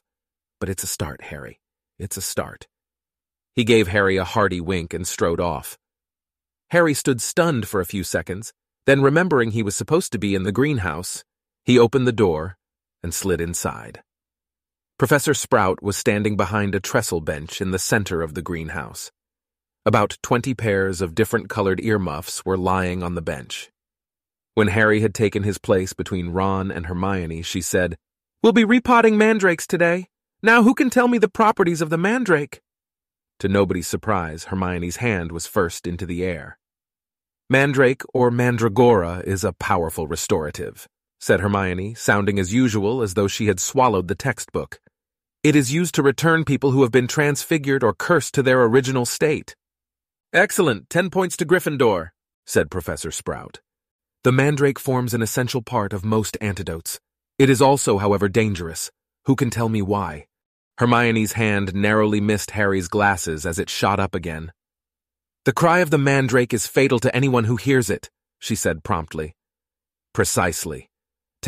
But 0.61 0.69
it's 0.69 0.83
a 0.83 0.87
start, 0.87 1.23
Harry. 1.23 1.59
It's 1.99 2.15
a 2.15 2.21
start. 2.21 2.65
He 3.57 3.65
gave 3.65 3.89
Harry 3.89 4.15
a 4.15 4.23
hearty 4.23 4.61
wink 4.61 4.93
and 4.93 5.05
strode 5.05 5.41
off. 5.41 5.77
Harry 6.69 6.93
stood 6.93 7.21
stunned 7.21 7.67
for 7.67 7.81
a 7.81 7.85
few 7.85 8.05
seconds, 8.05 8.53
then 8.85 9.01
remembering 9.01 9.51
he 9.51 9.63
was 9.63 9.75
supposed 9.75 10.13
to 10.13 10.17
be 10.17 10.33
in 10.33 10.43
the 10.43 10.53
greenhouse, 10.53 11.25
he 11.65 11.77
opened 11.77 12.07
the 12.07 12.13
door 12.13 12.57
and 13.03 13.13
slid 13.13 13.41
inside. 13.41 14.01
Professor 14.97 15.33
Sprout 15.33 15.83
was 15.83 15.95
standing 15.95 16.35
behind 16.35 16.73
a 16.73 16.79
trestle 16.79 17.21
bench 17.21 17.61
in 17.61 17.71
the 17.71 17.77
center 17.77 18.23
of 18.23 18.33
the 18.33 18.41
greenhouse. 18.41 19.11
About 19.85 20.17
twenty 20.23 20.53
pairs 20.53 21.01
of 21.01 21.13
different 21.13 21.49
colored 21.49 21.79
earmuffs 21.79 22.43
were 22.43 22.57
lying 22.57 23.03
on 23.03 23.15
the 23.15 23.21
bench. 23.21 23.69
When 24.55 24.69
Harry 24.69 25.01
had 25.01 25.13
taken 25.13 25.43
his 25.43 25.59
place 25.59 25.93
between 25.93 26.29
Ron 26.29 26.71
and 26.71 26.87
Hermione, 26.87 27.43
she 27.43 27.61
said, 27.61 27.95
We'll 28.41 28.53
be 28.53 28.65
repotting 28.65 29.17
mandrakes 29.17 29.67
today. 29.67 30.07
Now 30.41 30.63
who 30.63 30.73
can 30.73 30.89
tell 30.89 31.07
me 31.07 31.19
the 31.19 31.29
properties 31.29 31.79
of 31.79 31.91
the 31.91 31.97
mandrake? 31.97 32.61
To 33.39 33.47
nobody's 33.47 33.87
surprise, 33.87 34.45
Hermione's 34.45 34.95
hand 34.95 35.31
was 35.31 35.45
first 35.45 35.85
into 35.85 36.07
the 36.07 36.23
air. 36.23 36.57
Mandrake 37.49 38.01
or 38.15 38.31
mandragora 38.31 39.21
is 39.25 39.43
a 39.43 39.53
powerful 39.53 40.07
restorative 40.07 40.87
said 41.19 41.39
Hermione, 41.39 41.93
sounding 41.93 42.39
as 42.39 42.53
usual 42.53 43.01
as 43.01 43.13
though 43.13 43.27
she 43.27 43.47
had 43.47 43.59
swallowed 43.59 44.07
the 44.07 44.15
textbook. 44.15 44.79
It 45.43 45.55
is 45.55 45.73
used 45.73 45.95
to 45.95 46.03
return 46.03 46.45
people 46.45 46.71
who 46.71 46.81
have 46.81 46.91
been 46.91 47.07
transfigured 47.07 47.83
or 47.83 47.93
cursed 47.93 48.33
to 48.35 48.43
their 48.43 48.63
original 48.63 49.05
state. 49.05 49.55
Excellent, 50.33 50.89
ten 50.89 51.09
points 51.09 51.37
to 51.37 51.45
Gryffindor, 51.45 52.09
said 52.45 52.69
Professor 52.69 53.11
Sprout. 53.11 53.61
The 54.23 54.31
mandrake 54.31 54.79
forms 54.79 55.13
an 55.13 55.21
essential 55.21 55.61
part 55.61 55.93
of 55.93 56.03
most 56.03 56.37
antidotes. 56.41 56.99
It 57.39 57.49
is 57.49 57.61
also, 57.61 57.97
however, 57.97 58.27
dangerous. 58.27 58.91
Who 59.25 59.35
can 59.35 59.49
tell 59.49 59.69
me 59.69 59.81
why? 59.81 60.27
Hermione's 60.79 61.33
hand 61.33 61.73
narrowly 61.73 62.19
missed 62.19 62.51
Harry's 62.51 62.87
glasses 62.87 63.45
as 63.45 63.57
it 63.57 63.69
shot 63.69 63.99
up 63.99 64.13
again. 64.13 64.51
The 65.45 65.53
cry 65.53 65.79
of 65.79 65.91
the 65.91 65.97
mandrake 65.97 66.53
is 66.53 66.67
fatal 66.67 66.99
to 66.99 67.15
anyone 67.15 67.45
who 67.45 67.55
hears 67.55 67.89
it, 67.89 68.09
she 68.37 68.55
said 68.55 68.83
promptly. 68.83 69.33
Precisely. 70.13 70.89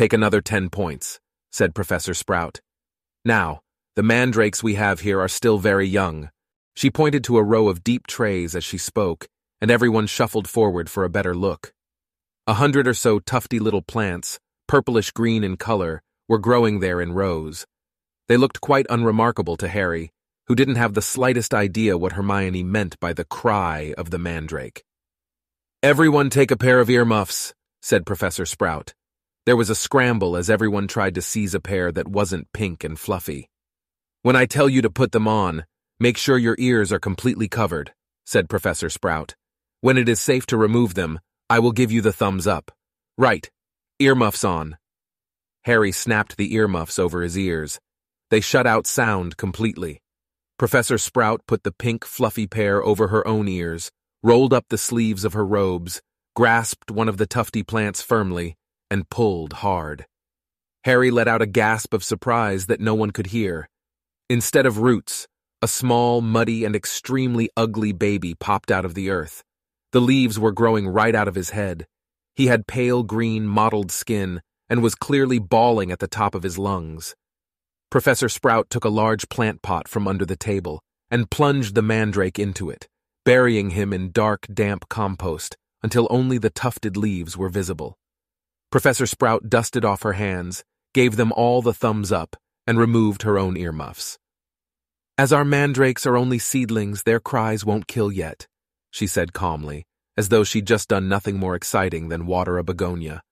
Take 0.00 0.14
another 0.14 0.40
ten 0.40 0.70
points, 0.70 1.20
said 1.52 1.74
Professor 1.74 2.14
Sprout. 2.14 2.62
Now, 3.22 3.60
the 3.96 4.02
mandrakes 4.02 4.62
we 4.62 4.76
have 4.76 5.00
here 5.00 5.20
are 5.20 5.28
still 5.28 5.58
very 5.58 5.86
young. 5.86 6.30
She 6.74 6.88
pointed 6.90 7.22
to 7.24 7.36
a 7.36 7.42
row 7.42 7.68
of 7.68 7.84
deep 7.84 8.06
trays 8.06 8.56
as 8.56 8.64
she 8.64 8.78
spoke, 8.78 9.28
and 9.60 9.70
everyone 9.70 10.06
shuffled 10.06 10.48
forward 10.48 10.88
for 10.88 11.04
a 11.04 11.10
better 11.10 11.36
look. 11.36 11.74
A 12.46 12.54
hundred 12.54 12.88
or 12.88 12.94
so 12.94 13.18
tufty 13.18 13.58
little 13.58 13.82
plants, 13.82 14.40
purplish 14.66 15.10
green 15.10 15.44
in 15.44 15.58
color, 15.58 16.00
were 16.30 16.38
growing 16.38 16.80
there 16.80 17.02
in 17.02 17.12
rows. 17.12 17.66
They 18.26 18.38
looked 18.38 18.62
quite 18.62 18.86
unremarkable 18.88 19.58
to 19.58 19.68
Harry, 19.68 20.12
who 20.46 20.54
didn't 20.54 20.76
have 20.76 20.94
the 20.94 21.02
slightest 21.02 21.52
idea 21.52 21.98
what 21.98 22.12
Hermione 22.12 22.62
meant 22.62 22.98
by 23.00 23.12
the 23.12 23.26
cry 23.26 23.92
of 23.98 24.08
the 24.08 24.18
mandrake. 24.18 24.82
Everyone 25.82 26.30
take 26.30 26.50
a 26.50 26.56
pair 26.56 26.80
of 26.80 26.88
earmuffs, 26.88 27.52
said 27.82 28.06
Professor 28.06 28.46
Sprout. 28.46 28.94
There 29.50 29.56
was 29.56 29.68
a 29.68 29.74
scramble 29.74 30.36
as 30.36 30.48
everyone 30.48 30.86
tried 30.86 31.16
to 31.16 31.22
seize 31.22 31.56
a 31.56 31.60
pair 31.60 31.90
that 31.90 32.06
wasn't 32.06 32.52
pink 32.52 32.84
and 32.84 32.96
fluffy. 32.96 33.50
When 34.22 34.36
I 34.36 34.46
tell 34.46 34.68
you 34.68 34.80
to 34.82 34.90
put 34.90 35.10
them 35.10 35.26
on, 35.26 35.64
make 35.98 36.16
sure 36.16 36.38
your 36.38 36.54
ears 36.60 36.92
are 36.92 37.00
completely 37.00 37.48
covered, 37.48 37.92
said 38.24 38.48
Professor 38.48 38.88
Sprout. 38.88 39.34
When 39.80 39.98
it 39.98 40.08
is 40.08 40.20
safe 40.20 40.46
to 40.46 40.56
remove 40.56 40.94
them, 40.94 41.18
I 41.48 41.58
will 41.58 41.72
give 41.72 41.90
you 41.90 42.00
the 42.00 42.12
thumbs 42.12 42.46
up. 42.46 42.70
Right, 43.18 43.50
earmuffs 43.98 44.44
on. 44.44 44.78
Harry 45.62 45.90
snapped 45.90 46.36
the 46.36 46.54
earmuffs 46.54 46.96
over 46.96 47.20
his 47.20 47.36
ears. 47.36 47.80
They 48.30 48.40
shut 48.40 48.68
out 48.68 48.86
sound 48.86 49.36
completely. 49.36 50.00
Professor 50.60 50.96
Sprout 50.96 51.40
put 51.48 51.64
the 51.64 51.72
pink, 51.72 52.04
fluffy 52.04 52.46
pair 52.46 52.84
over 52.84 53.08
her 53.08 53.26
own 53.26 53.48
ears, 53.48 53.90
rolled 54.22 54.54
up 54.54 54.66
the 54.68 54.78
sleeves 54.78 55.24
of 55.24 55.32
her 55.32 55.44
robes, 55.44 56.00
grasped 56.36 56.92
one 56.92 57.08
of 57.08 57.16
the 57.16 57.26
tufty 57.26 57.64
plants 57.64 58.00
firmly, 58.00 58.56
and 58.90 59.08
pulled 59.08 59.54
hard. 59.54 60.06
Harry 60.84 61.10
let 61.10 61.28
out 61.28 61.42
a 61.42 61.46
gasp 61.46 61.92
of 61.92 62.02
surprise 62.02 62.66
that 62.66 62.80
no 62.80 62.94
one 62.94 63.10
could 63.10 63.28
hear. 63.28 63.68
Instead 64.28 64.66
of 64.66 64.78
roots, 64.78 65.28
a 65.62 65.68
small, 65.68 66.20
muddy, 66.20 66.64
and 66.64 66.74
extremely 66.74 67.50
ugly 67.56 67.92
baby 67.92 68.34
popped 68.34 68.70
out 68.70 68.84
of 68.84 68.94
the 68.94 69.10
earth. 69.10 69.42
The 69.92 70.00
leaves 70.00 70.38
were 70.38 70.52
growing 70.52 70.88
right 70.88 71.14
out 71.14 71.28
of 71.28 71.34
his 71.34 71.50
head. 71.50 71.86
He 72.34 72.46
had 72.46 72.66
pale 72.66 73.02
green, 73.02 73.46
mottled 73.46 73.90
skin 73.90 74.40
and 74.70 74.82
was 74.82 74.94
clearly 74.94 75.38
bawling 75.38 75.90
at 75.90 75.98
the 75.98 76.06
top 76.06 76.34
of 76.34 76.44
his 76.44 76.56
lungs. 76.56 77.14
Professor 77.90 78.28
Sprout 78.28 78.70
took 78.70 78.84
a 78.84 78.88
large 78.88 79.28
plant 79.28 79.62
pot 79.62 79.88
from 79.88 80.06
under 80.06 80.24
the 80.24 80.36
table 80.36 80.80
and 81.10 81.30
plunged 81.30 81.74
the 81.74 81.82
mandrake 81.82 82.38
into 82.38 82.70
it, 82.70 82.88
burying 83.24 83.70
him 83.70 83.92
in 83.92 84.12
dark, 84.12 84.46
damp 84.52 84.88
compost 84.88 85.56
until 85.82 86.06
only 86.08 86.38
the 86.38 86.50
tufted 86.50 86.96
leaves 86.96 87.36
were 87.36 87.48
visible. 87.48 87.98
Professor 88.70 89.04
Sprout 89.04 89.50
dusted 89.50 89.84
off 89.84 90.02
her 90.02 90.12
hands, 90.12 90.62
gave 90.94 91.16
them 91.16 91.32
all 91.32 91.60
the 91.60 91.74
thumbs 91.74 92.12
up, 92.12 92.36
and 92.68 92.78
removed 92.78 93.22
her 93.22 93.36
own 93.36 93.56
earmuffs. 93.56 94.16
As 95.18 95.32
our 95.32 95.44
mandrakes 95.44 96.06
are 96.06 96.16
only 96.16 96.38
seedlings, 96.38 97.02
their 97.02 97.18
cries 97.18 97.64
won't 97.64 97.88
kill 97.88 98.12
yet, 98.12 98.46
she 98.92 99.08
said 99.08 99.32
calmly, 99.32 99.86
as 100.16 100.28
though 100.28 100.44
she'd 100.44 100.68
just 100.68 100.88
done 100.88 101.08
nothing 101.08 101.36
more 101.36 101.56
exciting 101.56 102.10
than 102.10 102.26
water 102.26 102.58
a 102.58 102.64
begonia. 102.64 103.22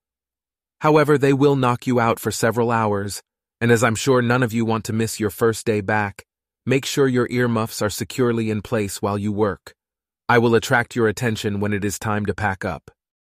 However, 0.81 1.17
they 1.17 1.33
will 1.33 1.55
knock 1.55 1.87
you 1.87 2.01
out 2.01 2.19
for 2.19 2.33
several 2.33 2.73
hours, 2.73 3.23
and 3.61 3.71
as 3.71 3.85
I'm 3.85 3.95
sure 3.95 4.21
none 4.21 4.43
of 4.43 4.53
you 4.53 4.65
want 4.65 4.85
to 4.87 4.93
miss 4.93 5.21
your 5.21 5.31
first 5.31 5.65
day 5.65 5.81
back, 5.81 6.25
make 6.67 6.85
sure 6.85 7.07
your 7.07 7.29
earmuffs 7.31 7.81
are 7.81 7.91
securely 7.91 8.51
in 8.51 8.61
place 8.61 9.01
while 9.01 9.17
you 9.17 9.31
work. 9.31 9.73
I 10.29 10.39
will 10.39 10.57
attract 10.57 10.97
your 10.97 11.07
attention 11.07 11.61
when 11.61 11.73
it 11.73 11.85
is 11.85 11.99
time 11.99 12.27
to 12.27 12.35
pack 12.35 12.65
up. 12.65 12.91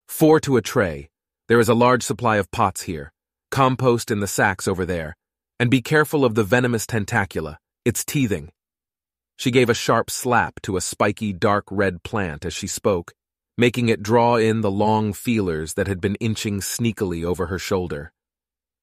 Four 0.08 0.38
to 0.40 0.56
a 0.56 0.62
tray. 0.62 1.10
There 1.48 1.60
is 1.60 1.68
a 1.68 1.74
large 1.74 2.02
supply 2.02 2.38
of 2.38 2.50
pots 2.50 2.82
here. 2.82 3.12
Compost 3.52 4.10
in 4.10 4.18
the 4.18 4.26
sacks 4.26 4.66
over 4.66 4.84
there. 4.84 5.16
And 5.60 5.70
be 5.70 5.80
careful 5.80 6.24
of 6.24 6.34
the 6.34 6.42
venomous 6.42 6.86
tentacula. 6.86 7.58
It's 7.84 8.04
teething. 8.04 8.50
She 9.36 9.52
gave 9.52 9.70
a 9.70 9.74
sharp 9.74 10.10
slap 10.10 10.60
to 10.62 10.76
a 10.76 10.80
spiky 10.80 11.32
dark 11.32 11.64
red 11.70 12.02
plant 12.02 12.44
as 12.44 12.52
she 12.52 12.66
spoke, 12.66 13.12
making 13.56 13.88
it 13.88 14.02
draw 14.02 14.36
in 14.36 14.60
the 14.60 14.70
long 14.70 15.12
feelers 15.12 15.74
that 15.74 15.86
had 15.86 16.00
been 16.00 16.16
inching 16.16 16.60
sneakily 16.60 17.24
over 17.24 17.46
her 17.46 17.60
shoulder. 17.60 18.12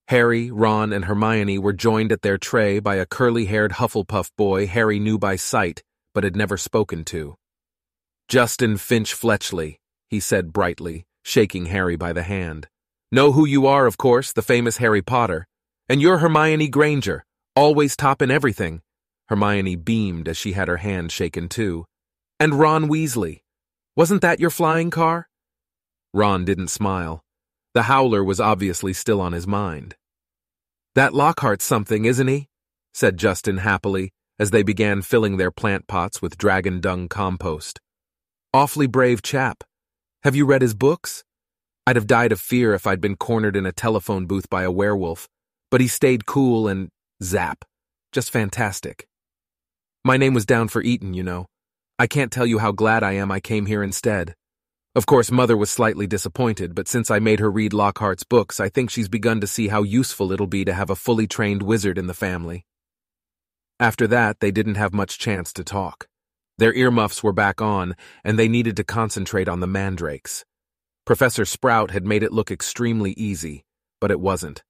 Harry, 0.08 0.50
Ron, 0.50 0.93
and 0.93 1.05
Hermione 1.05 1.60
were 1.60 1.74
joined 1.74 2.13
at 2.13 2.22
their 2.22 2.38
tray 2.38 2.79
by 2.79 2.96
a 2.96 3.05
curly-haired 3.05 3.74
Hufflepuff 3.74 4.29
boy 4.38 4.67
Harry 4.67 5.00
knew 5.00 5.17
by 5.17 5.36
sight, 5.36 5.84
but 6.13 6.24
had 6.24 6.36
never 6.36 6.55
spoken 6.55 7.03
to. 7.05 7.36
Justin 8.29 8.77
Finch 8.77 9.13
Fletchley, 9.13 9.79
he 10.10 10.22
said 10.22 10.53
brightly, 10.53 11.05
shaking 11.24 11.65
Harry 11.65 11.96
by 11.96 12.13
the 12.13 12.24
hand. 12.24 12.68
Know 13.12 13.32
who 13.32 13.46
you 13.46 13.65
are, 13.65 13.86
of 13.86 13.98
course, 13.98 14.32
the 14.32 14.42
famous 14.42 14.77
Harry 14.77 15.01
Potter. 15.01 15.48
And 15.89 16.01
you're 16.01 16.20
Hermione 16.20 16.68
Granger, 16.68 17.25
always 17.56 17.96
top 17.96 18.22
in 18.22 18.30
everything. 18.30 18.82
Hermione 19.30 19.75
beamed 19.75 20.27
as 20.27 20.38
she 20.38 20.53
had 20.53 20.68
her 20.68 20.77
hand 20.77 21.12
shaken 21.12 21.50
too. 21.50 21.86
And 22.39 22.56
Ron 22.56 22.88
Weasley. 22.88 23.42
Wasn't 23.96 24.22
that 24.22 24.39
your 24.39 24.50
flying 24.50 24.89
car? 24.89 25.30
Ron 26.13 26.46
didn't 26.46 26.68
smile. 26.68 27.24
The 27.74 27.84
howler 27.84 28.24
was 28.24 28.39
obviously 28.39 28.94
still 28.94 29.20
on 29.20 29.34
his 29.34 29.48
mind. 29.48 29.96
That 30.96 31.13
Lockhart's 31.13 31.65
something, 31.65 32.06
isn't 32.06 32.27
he? 32.27 32.50
said 32.94 33.18
Justin 33.18 33.58
happily 33.58 34.12
as 34.39 34.51
they 34.51 34.63
began 34.63 35.01
filling 35.01 35.38
their 35.38 35.51
plant 35.51 35.88
pots 35.88 36.22
with 36.22 36.38
dragon 36.38 36.80
dung 36.80 37.08
compost. 37.08 37.80
Awfully 38.53 38.88
brave 38.88 39.22
chap. 39.22 39.63
Have 40.24 40.38
you 40.38 40.46
read 40.46 40.62
his 40.62 40.74
books? 40.74 41.25
I'd 41.86 41.98
have 41.98 42.08
died 42.08 42.32
of 42.32 42.39
fear 42.39 42.74
if 42.74 42.88
I'd 42.88 43.01
been 43.01 43.18
cornered 43.18 43.58
in 43.58 43.65
a 43.65 43.74
telephone 43.74 44.25
booth 44.25 44.50
by 44.50 44.63
a 44.63 44.72
werewolf, 44.72 45.27
but 45.70 45.82
he 45.82 45.89
stayed 45.89 46.25
cool 46.25 46.65
and 46.70 46.88
zap. 47.22 47.65
Just 48.13 48.32
fantastic. 48.32 49.06
My 50.06 50.15
name 50.15 50.34
was 50.34 50.46
down 50.46 50.70
for 50.70 50.82
Eton, 50.82 51.13
you 51.13 51.24
know. 51.24 51.48
I 52.00 52.08
can't 52.08 52.32
tell 52.32 52.46
you 52.46 52.60
how 52.60 52.72
glad 52.72 53.03
I 53.03 53.12
am 53.13 53.34
I 53.34 53.42
came 53.42 53.65
here 53.65 53.84
instead. 53.84 54.34
Of 54.96 55.06
course, 55.06 55.30
Mother 55.30 55.58
was 55.58 55.70
slightly 55.70 56.08
disappointed, 56.08 56.74
but 56.74 56.88
since 56.88 57.12
I 57.12 57.20
made 57.20 57.42
her 57.42 57.51
read 57.51 57.74
Lockhart's 57.74 58.24
books, 58.24 58.62
I 58.62 58.70
think 58.70 58.92
she's 58.92 59.10
begun 59.10 59.42
to 59.42 59.48
see 59.48 59.68
how 59.68 59.84
useful 59.84 60.32
it'll 60.32 60.48
be 60.48 60.63
to 60.63 60.74
have 60.74 60.89
a 60.89 60.96
fully 60.96 61.27
trained 61.27 61.63
wizard 61.63 61.98
in 61.98 62.08
the 62.08 62.13
family. 62.13 62.63
After 63.77 64.08
that, 64.08 64.39
they 64.39 64.51
didn't 64.51 64.75
have 64.75 64.94
much 64.94 65.20
chance 65.20 65.51
to 65.51 65.65
talk. 65.65 66.08
Their 66.57 66.74
earmuffs 66.74 67.24
were 67.24 67.33
back 67.33 67.62
on, 67.62 67.95
and 68.24 68.38
they 68.38 68.48
needed 68.48 68.77
to 68.77 68.83
concentrate 68.83 69.50
on 69.50 69.60
the 69.60 69.67
mandrakes. 69.67 70.45
Professor 71.05 71.45
Sprout 71.45 71.91
had 71.91 72.05
made 72.05 72.24
it 72.24 72.31
look 72.31 72.51
extremely 72.51 73.12
easy, 73.13 73.65
but 74.00 74.12
it 74.12 74.19
wasn't. 74.19 74.63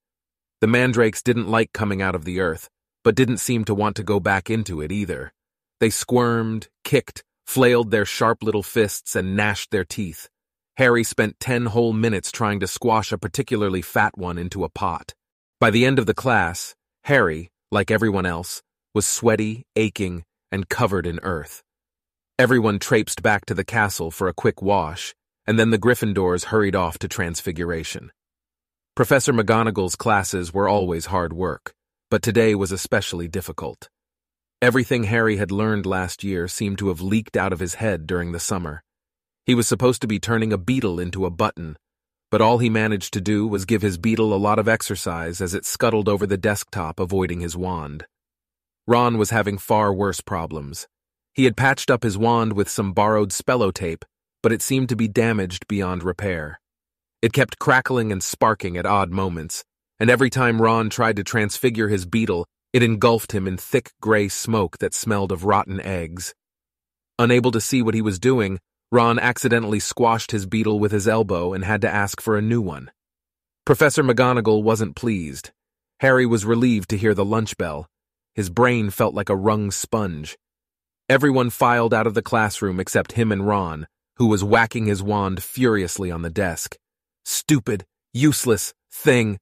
The 0.60 0.66
mandrakes 0.66 1.22
didn't 1.22 1.48
like 1.48 1.72
coming 1.72 2.00
out 2.00 2.14
of 2.14 2.24
the 2.24 2.40
earth, 2.40 2.70
but 3.04 3.14
didn't 3.14 3.36
seem 3.36 3.64
to 3.66 3.74
want 3.74 3.96
to 3.96 4.02
go 4.02 4.18
back 4.18 4.48
into 4.48 4.80
it 4.80 4.90
either. 4.90 5.32
They 5.78 5.90
squirmed, 5.90 6.68
kicked, 6.84 7.22
flailed 7.46 7.90
their 7.90 8.06
sharp 8.06 8.42
little 8.42 8.62
fists, 8.62 9.14
and 9.14 9.36
gnashed 9.36 9.70
their 9.70 9.84
teeth. 9.84 10.28
Harry 10.76 11.04
spent 11.04 11.38
ten 11.38 11.66
whole 11.66 11.92
minutes 11.92 12.32
trying 12.32 12.60
to 12.60 12.66
squash 12.66 13.12
a 13.12 13.18
particularly 13.18 13.82
fat 13.82 14.16
one 14.16 14.38
into 14.38 14.64
a 14.64 14.70
pot. 14.70 15.14
By 15.60 15.70
the 15.70 15.84
end 15.84 15.98
of 15.98 16.06
the 16.06 16.14
class, 16.14 16.74
Harry, 17.04 17.50
like 17.70 17.90
everyone 17.90 18.26
else, 18.26 18.62
was 18.94 19.06
sweaty, 19.06 19.66
aching, 19.76 20.24
and 20.50 20.68
covered 20.68 21.06
in 21.06 21.20
earth. 21.22 21.62
Everyone 22.36 22.80
traipsed 22.80 23.22
back 23.22 23.46
to 23.46 23.54
the 23.54 23.62
castle 23.62 24.10
for 24.10 24.26
a 24.26 24.34
quick 24.34 24.60
wash, 24.60 25.14
and 25.46 25.56
then 25.56 25.70
the 25.70 25.78
Gryffindors 25.78 26.46
hurried 26.46 26.74
off 26.74 26.98
to 26.98 27.06
Transfiguration. 27.06 28.10
Professor 28.96 29.32
McGonagall's 29.32 29.94
classes 29.94 30.52
were 30.52 30.68
always 30.68 31.06
hard 31.06 31.32
work, 31.32 31.74
but 32.10 32.22
today 32.22 32.56
was 32.56 32.72
especially 32.72 33.28
difficult. 33.28 33.88
Everything 34.60 35.04
Harry 35.04 35.36
had 35.36 35.52
learned 35.52 35.86
last 35.86 36.24
year 36.24 36.48
seemed 36.48 36.78
to 36.78 36.88
have 36.88 37.00
leaked 37.00 37.36
out 37.36 37.52
of 37.52 37.60
his 37.60 37.74
head 37.74 38.04
during 38.04 38.32
the 38.32 38.40
summer. 38.40 38.82
He 39.46 39.54
was 39.54 39.68
supposed 39.68 40.00
to 40.00 40.08
be 40.08 40.18
turning 40.18 40.52
a 40.52 40.58
beetle 40.58 40.98
into 40.98 41.26
a 41.26 41.30
button, 41.30 41.76
but 42.32 42.40
all 42.40 42.58
he 42.58 42.68
managed 42.68 43.12
to 43.12 43.20
do 43.20 43.46
was 43.46 43.64
give 43.64 43.82
his 43.82 43.96
beetle 43.96 44.34
a 44.34 44.42
lot 44.42 44.58
of 44.58 44.66
exercise 44.66 45.40
as 45.40 45.54
it 45.54 45.64
scuttled 45.64 46.08
over 46.08 46.26
the 46.26 46.36
desktop 46.36 46.98
avoiding 46.98 47.38
his 47.38 47.56
wand. 47.56 48.06
Ron 48.88 49.18
was 49.18 49.30
having 49.30 49.56
far 49.56 49.94
worse 49.94 50.20
problems. 50.20 50.88
He 51.34 51.44
had 51.44 51.56
patched 51.56 51.90
up 51.90 52.04
his 52.04 52.16
wand 52.16 52.52
with 52.52 52.68
some 52.68 52.92
borrowed 52.92 53.30
spello 53.30 53.74
tape, 53.74 54.04
but 54.42 54.52
it 54.52 54.62
seemed 54.62 54.88
to 54.90 54.96
be 54.96 55.08
damaged 55.08 55.66
beyond 55.66 56.04
repair. 56.04 56.60
It 57.20 57.32
kept 57.32 57.58
crackling 57.58 58.12
and 58.12 58.22
sparking 58.22 58.76
at 58.76 58.86
odd 58.86 59.10
moments, 59.10 59.64
and 59.98 60.08
every 60.08 60.30
time 60.30 60.62
Ron 60.62 60.90
tried 60.90 61.16
to 61.16 61.24
transfigure 61.24 61.88
his 61.88 62.06
beetle, 62.06 62.46
it 62.72 62.82
engulfed 62.82 63.32
him 63.32 63.48
in 63.48 63.56
thick 63.56 63.90
gray 64.00 64.28
smoke 64.28 64.78
that 64.78 64.94
smelled 64.94 65.32
of 65.32 65.44
rotten 65.44 65.80
eggs. 65.80 66.34
Unable 67.18 67.50
to 67.50 67.60
see 67.60 67.82
what 67.82 67.94
he 67.94 68.02
was 68.02 68.18
doing, 68.18 68.60
Ron 68.92 69.18
accidentally 69.18 69.80
squashed 69.80 70.30
his 70.30 70.46
beetle 70.46 70.78
with 70.78 70.92
his 70.92 71.08
elbow 71.08 71.52
and 71.52 71.64
had 71.64 71.80
to 71.80 71.90
ask 71.90 72.20
for 72.20 72.36
a 72.36 72.42
new 72.42 72.60
one. 72.60 72.92
Professor 73.64 74.04
McGonagall 74.04 74.62
wasn't 74.62 74.94
pleased. 74.94 75.50
Harry 76.00 76.26
was 76.26 76.44
relieved 76.44 76.90
to 76.90 76.98
hear 76.98 77.14
the 77.14 77.24
lunch 77.24 77.56
bell. 77.56 77.88
His 78.34 78.50
brain 78.50 78.90
felt 78.90 79.14
like 79.14 79.30
a 79.30 79.36
wrung 79.36 79.70
sponge. 79.70 80.36
Everyone 81.08 81.50
filed 81.50 81.92
out 81.92 82.06
of 82.06 82.14
the 82.14 82.22
classroom 82.22 82.80
except 82.80 83.12
him 83.12 83.30
and 83.30 83.46
Ron, 83.46 83.86
who 84.16 84.26
was 84.26 84.42
whacking 84.42 84.86
his 84.86 85.02
wand 85.02 85.42
furiously 85.42 86.10
on 86.10 86.22
the 86.22 86.30
desk. 86.30 86.78
Stupid, 87.26 87.84
useless, 88.14 88.72
thing. 88.90 89.38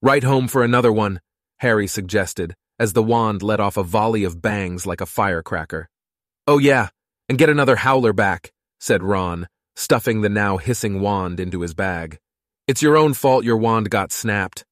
Write 0.00 0.24
home 0.24 0.48
for 0.48 0.64
another 0.64 0.90
one, 0.90 1.20
Harry 1.58 1.86
suggested, 1.86 2.54
as 2.78 2.94
the 2.94 3.02
wand 3.02 3.42
let 3.42 3.60
off 3.60 3.76
a 3.76 3.82
volley 3.82 4.24
of 4.24 4.40
bangs 4.40 4.86
like 4.86 5.02
a 5.02 5.06
firecracker. 5.06 5.90
Oh 6.46 6.56
yeah, 6.56 6.88
and 7.28 7.36
get 7.36 7.50
another 7.50 7.76
howler 7.76 8.14
back, 8.14 8.50
said 8.80 9.02
Ron, 9.02 9.46
stuffing 9.76 10.22
the 10.22 10.30
now 10.30 10.56
hissing 10.56 11.02
wand 11.02 11.38
into 11.38 11.60
his 11.60 11.74
bag. 11.74 12.18
It's 12.66 12.82
your 12.82 12.96
own 12.96 13.12
fault 13.12 13.44
your 13.44 13.58
wand 13.58 13.90
got 13.90 14.10
snapped. 14.10 14.64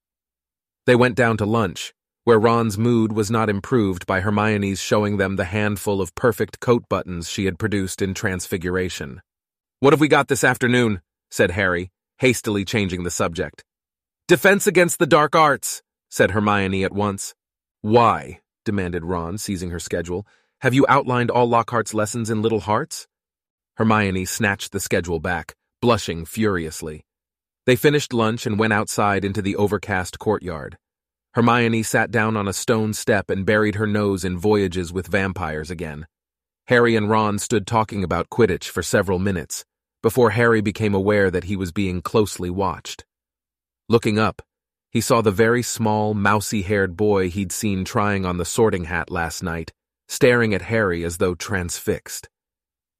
They 0.87 0.97
went 0.97 1.15
down 1.15 1.37
to 1.37 1.45
lunch, 1.45 1.93
where 2.25 2.39
Ron's 2.39 2.79
mood 2.79 3.13
was 3.13 3.31
not 3.31 3.49
improved 3.49 4.07
by 4.07 4.21
Hermione's 4.21 4.81
showing 4.81 5.17
them 5.17 5.35
the 5.35 5.45
handful 5.45 6.01
of 6.01 6.15
perfect 6.15 6.61
coat 6.61 6.85
buttons 6.89 7.29
she 7.29 7.47
had 7.47 7.59
produced 7.59 8.01
in 8.01 8.15
Transfiguration. 8.15 9.21
What 9.81 9.93
have 9.93 10.01
we 10.01 10.07
got 10.07 10.29
this 10.29 10.45
afternoon? 10.45 11.03
said 11.31 11.51
Harry, 11.51 11.91
hastily 12.19 12.65
changing 12.65 13.03
the 13.03 13.11
subject. 13.11 13.65
Defense 14.29 14.69
against 14.69 15.01
the 15.01 15.07
dark 15.07 15.35
arts, 15.35 15.83
said 16.09 16.31
Hermione 16.31 16.85
at 16.85 16.93
once. 16.93 17.35
Why? 17.81 18.41
demanded 18.65 19.05
Ron, 19.05 19.37
seizing 19.39 19.71
her 19.71 19.81
schedule. 19.81 20.25
Have 20.61 20.75
you 20.75 20.87
outlined 20.89 21.33
all 21.33 21.49
Lockhart's 21.49 21.93
lessons 21.93 22.31
in 22.31 22.41
Little 22.41 22.61
Hearts? 22.61 23.09
Hermione 23.79 24.27
snatched 24.27 24.71
the 24.71 24.79
schedule 24.79 25.19
back, 25.19 25.57
blushing 25.81 26.25
furiously. 26.25 27.05
They 27.67 27.75
finished 27.75 28.13
lunch 28.13 28.47
and 28.47 28.61
went 28.61 28.73
outside 28.73 29.25
into 29.25 29.43
the 29.43 29.57
overcast 29.57 30.21
courtyard. 30.21 30.79
Hermione 31.35 31.83
sat 31.83 32.11
down 32.11 32.37
on 32.37 32.47
a 32.47 32.53
stone 32.53 32.93
step 32.93 33.31
and 33.31 33.47
buried 33.47 33.77
her 33.77 33.87
nose 33.87 34.23
in 34.23 34.37
voyages 34.39 34.93
with 34.93 35.07
vampires 35.07 35.71
again. 35.71 36.07
Harry 36.67 36.95
and 36.95 37.09
Ron 37.09 37.39
stood 37.39 37.67
talking 37.67 38.05
about 38.05 38.29
Quidditch 38.29 38.69
for 38.69 38.83
several 38.83 39.19
minutes, 39.19 39.65
before 40.03 40.31
Harry 40.31 40.61
became 40.61 40.95
aware 40.95 41.31
that 41.31 41.45
he 41.45 41.57
was 41.57 41.73
being 41.73 42.03
closely 42.03 42.51
watched. 42.51 43.05
Looking 43.89 44.19
up, 44.19 44.43
he 44.91 45.01
saw 45.01 45.23
the 45.23 45.31
very 45.31 45.63
small, 45.63 46.13
mousy-haired 46.13 46.99
boy 46.99 47.31
he'd 47.31 47.51
seen 47.51 47.85
trying 47.85 48.27
on 48.27 48.37
the 48.37 48.45
sorting 48.45 48.85
hat 48.85 49.11
last 49.11 49.43
night, 49.43 49.73
staring 50.09 50.53
at 50.53 50.63
Harry 50.63 51.03
as 51.03 51.17
though 51.17 51.35
transfixed. 51.35 52.29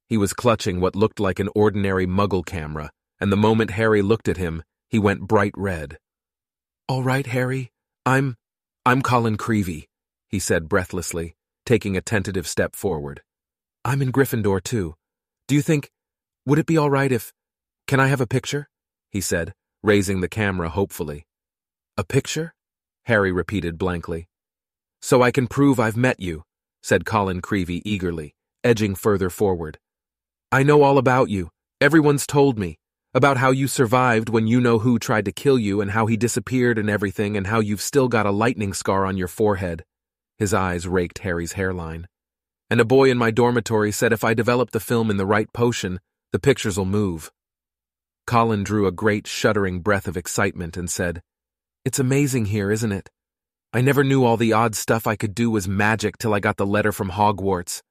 He 0.07 0.17
was 0.17 0.33
clutching 0.33 0.81
what 0.81 0.95
looked 0.95 1.19
like 1.19 1.39
an 1.39 1.49
ordinary 1.53 2.07
muggle 2.07 2.43
camera, 2.43 2.89
and 3.19 3.31
the 3.31 3.37
moment 3.37 3.71
Harry 3.71 4.01
looked 4.01 4.27
at 4.27 4.37
him, 4.37 4.63
he 4.89 4.97
went 4.97 5.27
bright 5.27 5.53
red. 5.55 5.99
All 6.87 7.03
right, 7.03 7.27
Harry, 7.27 7.71
I'm, 8.05 8.35
I'm 8.85 9.01
Colin 9.01 9.37
Creevey, 9.37 9.87
he 10.27 10.37
said 10.37 10.67
breathlessly, 10.67 11.35
taking 11.65 11.95
a 11.95 12.01
tentative 12.01 12.45
step 12.45 12.75
forward. 12.75 13.21
I'm 13.85 14.01
in 14.01 14.11
Gryffindor, 14.11 14.61
too. 14.61 14.95
Do 15.47 15.55
you 15.55 15.61
think, 15.61 15.89
would 16.45 16.59
it 16.59 16.65
be 16.65 16.75
all 16.75 16.89
right 16.89 17.09
if, 17.09 17.31
can 17.87 18.01
I 18.01 18.07
have 18.07 18.19
a 18.19 18.27
picture? 18.27 18.67
He 19.09 19.21
said, 19.21 19.53
raising 19.81 20.19
the 20.19 20.27
camera 20.27 20.67
hopefully. 20.67 21.27
A 21.97 22.03
picture? 22.03 22.53
Harry 23.05 23.31
repeated 23.31 23.77
blankly. 23.77 24.27
So 25.01 25.21
I 25.21 25.31
can 25.31 25.47
prove 25.47 25.79
I've 25.79 25.95
met 25.95 26.19
you, 26.19 26.43
said 26.81 27.05
Colin 27.05 27.41
Creevey 27.41 27.81
eagerly, 27.85 28.35
edging 28.65 28.95
further 28.95 29.29
forward. 29.29 29.79
I 30.51 30.63
know 30.63 30.83
all 30.83 30.97
about 30.97 31.29
you. 31.29 31.51
Everyone's 31.79 32.27
told 32.27 32.59
me 32.59 32.79
about 33.13 33.37
how 33.37 33.51
you 33.51 33.67
survived 33.67 34.29
when 34.29 34.47
you 34.47 34.59
know 34.59 34.79
who 34.79 34.97
tried 34.97 35.25
to 35.25 35.31
kill 35.31 35.59
you 35.59 35.81
and 35.81 35.91
how 35.91 36.07
he 36.07 36.17
disappeared 36.17 36.79
and 36.79 36.89
everything 36.89 37.37
and 37.37 37.47
how 37.47 37.59
you've 37.59 37.81
still 37.81 38.07
got 38.07 38.25
a 38.25 38.31
lightning 38.31 38.73
scar 38.73 39.05
on 39.05 39.17
your 39.17 39.27
forehead. 39.27 39.85
His 40.37 40.53
eyes 40.53 40.87
raked 40.87 41.19
Harry's 41.19 41.53
hairline. 41.53 42.07
And 42.69 42.81
a 42.81 42.85
boy 42.85 43.11
in 43.11 43.17
my 43.19 43.29
dormitory 43.29 43.91
said 43.91 44.13
if 44.13 44.23
I 44.23 44.33
develop 44.33 44.71
the 44.71 44.79
film 44.79 45.11
in 45.11 45.17
the 45.17 45.27
right 45.27 45.51
potion, 45.53 45.99
the 46.31 46.39
pictures'll 46.39 46.85
move. 46.85 47.31
Colin 48.25 48.63
drew 48.63 48.87
a 48.87 48.91
great 48.91 49.27
shuddering 49.27 49.81
breath 49.81 50.07
of 50.07 50.17
excitement 50.17 50.75
and 50.75 50.89
said, 50.89 51.21
It's 51.85 51.99
amazing 51.99 52.45
here, 52.45 52.71
isn't 52.71 52.91
it? 52.91 53.11
I 53.73 53.81
never 53.81 54.03
knew 54.03 54.23
all 54.23 54.37
the 54.37 54.53
odd 54.53 54.75
stuff 54.75 55.05
I 55.05 55.15
could 55.15 55.35
do 55.35 55.51
was 55.51 55.67
magic 55.67 56.17
till 56.17 56.33
I 56.33 56.39
got 56.39 56.57
the 56.57 56.65
letter 56.65 56.91
from 56.91 57.11
Hogwarts. 57.11 57.81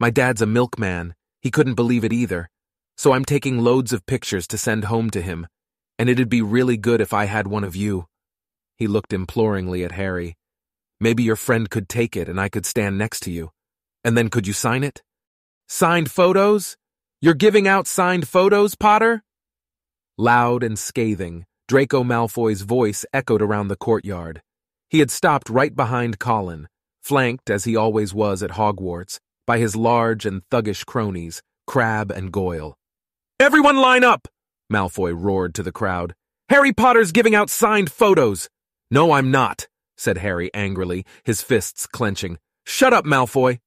My 0.00 0.10
dad's 0.10 0.42
a 0.42 0.46
milkman. 0.46 1.14
He 1.40 1.50
couldn't 1.50 1.74
believe 1.74 2.04
it 2.04 2.12
either. 2.12 2.48
So 2.96 3.12
I'm 3.12 3.24
taking 3.24 3.58
loads 3.58 3.92
of 3.92 4.06
pictures 4.06 4.46
to 4.48 4.58
send 4.58 4.84
home 4.84 5.10
to 5.10 5.22
him, 5.22 5.46
and 5.98 6.08
it'd 6.08 6.28
be 6.28 6.42
really 6.42 6.76
good 6.76 7.00
if 7.00 7.12
I 7.12 7.24
had 7.26 7.46
one 7.46 7.64
of 7.64 7.76
you. 7.76 8.06
He 8.76 8.86
looked 8.86 9.12
imploringly 9.12 9.84
at 9.84 9.92
Harry. 9.92 10.36
Maybe 11.00 11.22
your 11.22 11.36
friend 11.36 11.68
could 11.68 11.88
take 11.88 12.16
it 12.16 12.28
and 12.28 12.40
I 12.40 12.48
could 12.48 12.66
stand 12.66 12.98
next 12.98 13.20
to 13.20 13.30
you. 13.30 13.50
And 14.04 14.16
then 14.16 14.28
could 14.28 14.46
you 14.46 14.52
sign 14.52 14.84
it? 14.84 15.02
Signed 15.68 16.10
photos? 16.10 16.76
You're 17.20 17.34
giving 17.34 17.68
out 17.68 17.86
signed 17.86 18.26
photos, 18.26 18.74
Potter? 18.74 19.22
Loud 20.18 20.62
and 20.62 20.78
scathing, 20.78 21.46
Draco 21.68 22.02
Malfoy's 22.04 22.62
voice 22.62 23.04
echoed 23.12 23.42
around 23.42 23.68
the 23.68 23.76
courtyard. 23.76 24.42
He 24.90 24.98
had 24.98 25.10
stopped 25.10 25.48
right 25.48 25.74
behind 25.74 26.18
Colin, 26.18 26.68
flanked, 27.02 27.48
as 27.48 27.64
he 27.64 27.76
always 27.76 28.12
was 28.12 28.42
at 28.42 28.50
Hogwarts, 28.50 29.18
by 29.46 29.58
his 29.58 29.74
large 29.74 30.26
and 30.26 30.42
thuggish 30.50 30.84
cronies, 30.84 31.42
Crabbe 31.66 32.10
and 32.10 32.32
Goyle. 32.32 32.76
Everyone 33.42 33.78
line 33.78 34.04
up! 34.04 34.28
Malfoy 34.72 35.12
roared 35.16 35.52
to 35.56 35.64
the 35.64 35.72
crowd. 35.72 36.14
Harry 36.48 36.72
Potter's 36.72 37.10
giving 37.10 37.34
out 37.34 37.50
signed 37.50 37.90
photos. 37.90 38.48
No, 38.88 39.10
I'm 39.10 39.32
not, 39.32 39.66
said 39.96 40.18
Harry 40.18 40.48
angrily, 40.54 41.04
his 41.24 41.42
fists 41.42 41.88
clenching. 41.88 42.38
Shut 42.64 42.92
up, 42.92 43.04
Malfoy. 43.04 43.58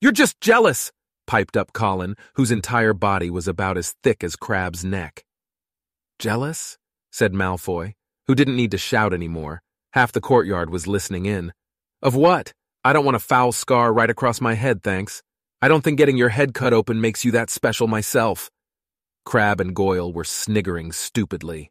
You're 0.00 0.10
just 0.10 0.40
jealous, 0.40 0.90
piped 1.28 1.56
up 1.56 1.72
Colin, 1.72 2.16
whose 2.34 2.50
entire 2.50 2.92
body 2.92 3.30
was 3.30 3.46
about 3.46 3.78
as 3.78 3.94
thick 4.02 4.24
as 4.24 4.34
Crabbe's 4.34 4.84
neck. 4.84 5.24
Jealous? 6.18 6.76
said 7.12 7.32
Malfoy, 7.32 7.92
who 8.26 8.34
didn't 8.34 8.56
need 8.56 8.72
to 8.72 8.78
shout 8.78 9.14
anymore. 9.14 9.62
Half 9.92 10.10
the 10.10 10.20
courtyard 10.20 10.70
was 10.70 10.88
listening 10.88 11.26
in. 11.26 11.52
Of 12.02 12.16
what? 12.16 12.52
I 12.82 12.92
don't 12.92 13.04
want 13.04 13.14
a 13.14 13.20
foul 13.20 13.52
scar 13.52 13.92
right 13.92 14.10
across 14.10 14.40
my 14.40 14.54
head, 14.54 14.82
thanks. 14.82 15.22
I 15.62 15.68
don't 15.68 15.84
think 15.84 15.98
getting 15.98 16.16
your 16.16 16.30
head 16.30 16.52
cut 16.52 16.72
open 16.72 17.00
makes 17.00 17.24
you 17.24 17.30
that 17.30 17.48
special 17.48 17.86
myself. 17.86 18.50
Crabbe 19.24 19.60
and 19.60 19.74
Goyle 19.74 20.12
were 20.12 20.24
sniggering 20.24 20.92
stupidly. 20.92 21.70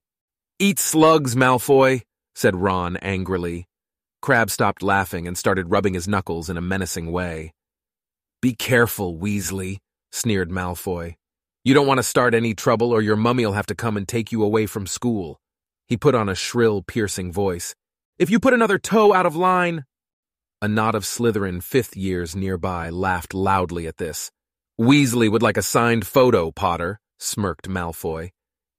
Eat 0.59 0.79
slugs, 0.79 1.35
Malfoy, 1.35 2.01
said 2.35 2.55
Ron 2.55 2.97
angrily. 2.97 3.67
Crabbe 4.21 4.49
stopped 4.49 4.81
laughing 4.81 5.27
and 5.27 5.37
started 5.37 5.69
rubbing 5.69 5.93
his 5.93 6.07
knuckles 6.07 6.49
in 6.49 6.57
a 6.57 6.61
menacing 6.61 7.11
way. 7.11 7.53
Be 8.41 8.53
careful, 8.53 9.17
Weasley, 9.17 9.77
sneered 10.11 10.49
Malfoy. 10.49 11.15
You 11.63 11.73
don't 11.73 11.87
want 11.87 11.99
to 11.99 12.03
start 12.03 12.33
any 12.33 12.53
trouble 12.53 12.91
or 12.91 13.01
your 13.01 13.15
mummy'll 13.15 13.53
have 13.53 13.67
to 13.67 13.75
come 13.75 13.97
and 13.97 14.07
take 14.07 14.31
you 14.31 14.43
away 14.43 14.65
from 14.65 14.87
school. 14.87 15.39
He 15.87 15.95
put 15.97 16.15
on 16.15 16.29
a 16.29 16.35
shrill, 16.35 16.81
piercing 16.81 17.31
voice. 17.31 17.75
If 18.17 18.29
you 18.29 18.39
put 18.39 18.53
another 18.53 18.77
toe 18.77 19.13
out 19.13 19.25
of 19.25 19.35
line... 19.35 19.85
A 20.61 20.67
knot 20.67 20.95
of 20.95 21.03
Slytherin 21.03 21.61
fifth 21.61 21.97
years 21.97 22.35
nearby 22.35 22.89
laughed 22.89 23.33
loudly 23.33 23.85
at 23.85 23.97
this. 23.97 24.31
Weasley 24.79 25.29
would 25.29 25.41
like 25.41 25.57
a 25.57 25.61
signed 25.61 26.07
photo, 26.07 26.51
Potter, 26.51 26.99
smirked 27.23 27.69
Malfoy. 27.69 28.31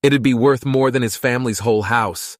It'd 0.03 0.23
be 0.23 0.35
worth 0.35 0.65
more 0.65 0.91
than 0.91 1.03
his 1.03 1.17
family's 1.17 1.61
whole 1.61 1.83
house. 1.83 2.37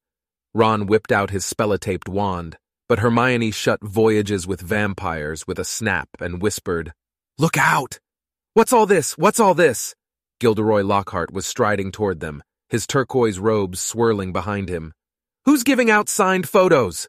Ron 0.53 0.85
whipped 0.85 1.11
out 1.11 1.31
his 1.31 1.43
spellotaped 1.43 2.07
wand, 2.07 2.57
but 2.87 2.99
Hermione 2.99 3.51
shut 3.51 3.83
Voyages 3.83 4.45
with 4.45 4.61
Vampires 4.61 5.47
with 5.47 5.59
a 5.59 5.65
snap 5.65 6.09
and 6.19 6.41
whispered, 6.41 6.93
Look 7.37 7.57
out! 7.57 7.99
What's 8.53 8.71
all 8.71 8.85
this? 8.85 9.17
What's 9.17 9.39
all 9.39 9.53
this? 9.53 9.95
Gilderoy 10.39 10.83
Lockhart 10.83 11.31
was 11.33 11.45
striding 11.45 11.91
toward 11.91 12.19
them, 12.19 12.43
his 12.69 12.85
turquoise 12.85 13.39
robes 13.39 13.79
swirling 13.79 14.31
behind 14.31 14.69
him. 14.69 14.93
Who's 15.45 15.63
giving 15.63 15.89
out 15.89 16.07
signed 16.07 16.47
photos? 16.47 17.07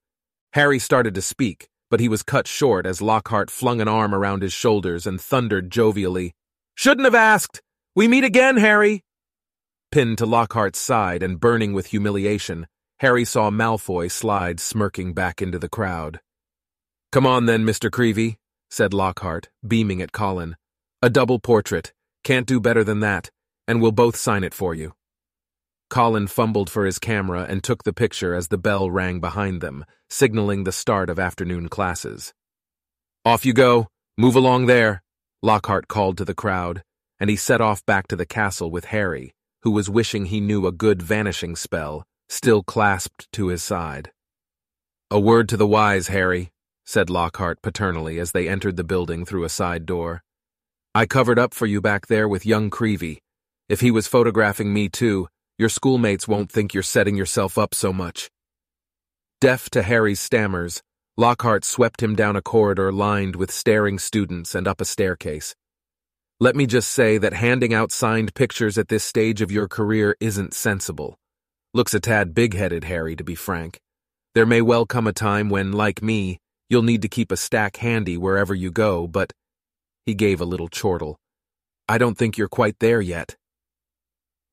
Harry 0.55 0.79
started 0.79 1.15
to 1.15 1.23
speak, 1.23 1.69
but 1.91 2.01
he 2.01 2.09
was 2.09 2.23
cut 2.23 2.47
short 2.47 2.87
as 2.87 3.03
Lockhart 3.03 3.51
flung 3.51 3.81
an 3.81 3.89
arm 3.89 4.15
around 4.15 4.43
his 4.43 4.53
shoulders 4.53 5.07
and 5.07 5.21
thundered 5.21 5.71
jovially, 5.71 6.33
Shouldn't 6.75 7.05
have 7.05 7.15
asked! 7.15 7.63
We 7.97 8.09
meet 8.09 8.25
again, 8.25 8.59
Harry! 8.59 9.05
Pinned 9.91 10.19
to 10.19 10.27
Lockhart's 10.27 10.79
side 10.79 11.23
and 11.23 11.41
burning 11.41 11.73
with 11.73 11.87
humiliation, 11.87 12.67
Harry 12.99 13.25
saw 13.25 13.51
Malfoy 13.51 14.11
slide 14.11 14.61
smirking 14.61 15.15
back 15.15 15.41
into 15.41 15.59
the 15.59 15.71
crowd. 15.71 16.21
Come 17.11 17.27
on 17.27 17.47
then, 17.47 17.65
Mr. 17.65 17.91
Creevey, 17.91 18.37
said 18.69 18.93
Lockhart, 18.93 19.49
beaming 19.67 20.03
at 20.03 20.13
Colin. 20.13 20.57
A 21.01 21.09
double 21.09 21.39
portrait. 21.39 21.95
Can't 22.23 22.47
do 22.47 22.61
better 22.61 22.85
than 22.85 23.01
that, 23.01 23.31
and 23.67 23.81
we'll 23.81 23.93
both 23.93 24.17
sign 24.17 24.45
it 24.45 24.53
for 24.53 24.75
you. 24.75 24.93
Colin 25.89 26.27
fumbled 26.27 26.69
for 26.69 26.85
his 26.85 26.99
camera 26.99 27.47
and 27.49 27.65
took 27.65 27.85
the 27.85 27.95
picture 27.95 28.35
as 28.35 28.49
the 28.49 28.59
bell 28.59 28.91
rang 28.91 29.21
behind 29.21 29.63
them, 29.63 29.87
signaling 30.11 30.65
the 30.65 30.73
start 30.73 31.09
of 31.09 31.19
afternoon 31.19 31.71
classes. 31.71 32.35
Off 33.25 33.47
you 33.47 33.55
go. 33.55 33.89
Move 34.19 34.37
along 34.37 34.67
there, 34.67 35.03
Lockhart 35.43 35.89
called 35.89 36.19
to 36.19 36.25
the 36.27 36.35
crowd, 36.35 36.83
and 37.19 37.31
he 37.31 37.37
set 37.37 37.61
off 37.61 37.85
back 37.87 38.07
to 38.09 38.17
the 38.17 38.27
castle 38.27 38.71
with 38.71 38.87
Harry, 38.87 39.33
who 39.63 39.71
was 39.71 39.91
wishing 39.91 40.27
he 40.27 40.41
knew 40.41 40.67
a 40.67 40.73
good 40.73 41.03
vanishing 41.03 41.57
spell, 41.57 42.05
still 42.29 42.63
clasped 42.63 43.31
to 43.33 43.49
his 43.49 43.63
side. 43.63 44.13
A 45.11 45.21
word 45.21 45.49
to 45.49 45.57
the 45.57 45.67
wise, 45.67 46.09
Harry, 46.09 46.51
said 46.85 47.11
Lockhart 47.11 47.63
paternally 47.63 48.19
as 48.19 48.33
they 48.33 48.49
entered 48.49 48.77
the 48.77 48.85
building 48.85 49.25
through 49.25 49.45
a 49.45 49.49
side 49.49 49.87
door. 49.87 50.23
I 50.95 51.07
covered 51.07 51.39
up 51.39 51.53
for 51.53 51.67
you 51.67 51.81
back 51.81 52.07
there 52.07 52.29
with 52.29 52.47
young 52.47 52.71
Creevey. 52.71 53.19
If 53.69 53.81
he 53.81 53.91
was 53.91 54.07
photographing 54.07 54.73
me 54.73 54.89
too, 54.89 55.29
your 55.59 55.69
schoolmates 55.69 56.29
won't 56.29 56.51
think 56.51 56.75
you're 56.75 56.83
setting 56.83 57.17
yourself 57.17 57.59
up 57.59 57.75
so 57.75 57.93
much. 57.93 58.31
Deaf 59.41 59.69
to 59.71 59.83
Harry's 59.83 60.21
stammers, 60.21 60.83
Lockhart 61.17 61.65
swept 61.65 62.03
him 62.03 62.15
down 62.15 62.37
a 62.37 62.43
corridor 62.43 62.93
lined 62.93 63.37
with 63.37 63.51
staring 63.51 63.99
students 63.99 64.55
and 64.55 64.69
up 64.69 64.81
a 64.81 64.85
staircase. 64.85 65.55
Let 66.39 66.55
me 66.55 66.67
just 66.67 66.91
say 66.91 67.17
that 67.17 67.33
handing 67.33 67.73
out 67.73 67.91
signed 67.91 68.35
pictures 68.35 68.77
at 68.77 68.89
this 68.89 69.03
stage 69.03 69.41
of 69.41 69.51
your 69.51 69.69
career 69.69 70.15
isn't 70.21 70.53
sensible. 70.53 71.19
Looks 71.73 71.95
a 71.95 72.01
tad 72.01 72.35
big-headed, 72.35 72.85
Harry, 72.85 73.17
to 73.17 73.25
be 73.25 73.35
frank. 73.35 73.81
There 74.35 74.45
may 74.45 74.61
well 74.61 74.85
come 74.85 75.07
a 75.07 75.15
time 75.15 75.49
when, 75.49 75.73
like 75.73 76.03
me, 76.03 76.39
you'll 76.69 76.83
need 76.83 77.01
to 77.03 77.09
keep 77.09 77.33
a 77.33 77.39
stack 77.39 77.79
handy 77.79 78.19
wherever 78.19 78.55
you 78.55 78.71
go, 78.71 79.07
but... 79.07 79.33
He 80.05 80.13
gave 80.13 80.43
a 80.43 80.45
little 80.45 80.69
chortle. 80.69 81.17
I 81.89 81.97
don't 81.97 82.19
think 82.19 82.37
you're 82.37 82.49
quite 82.49 82.81
there 82.81 83.01
yet. 83.01 83.35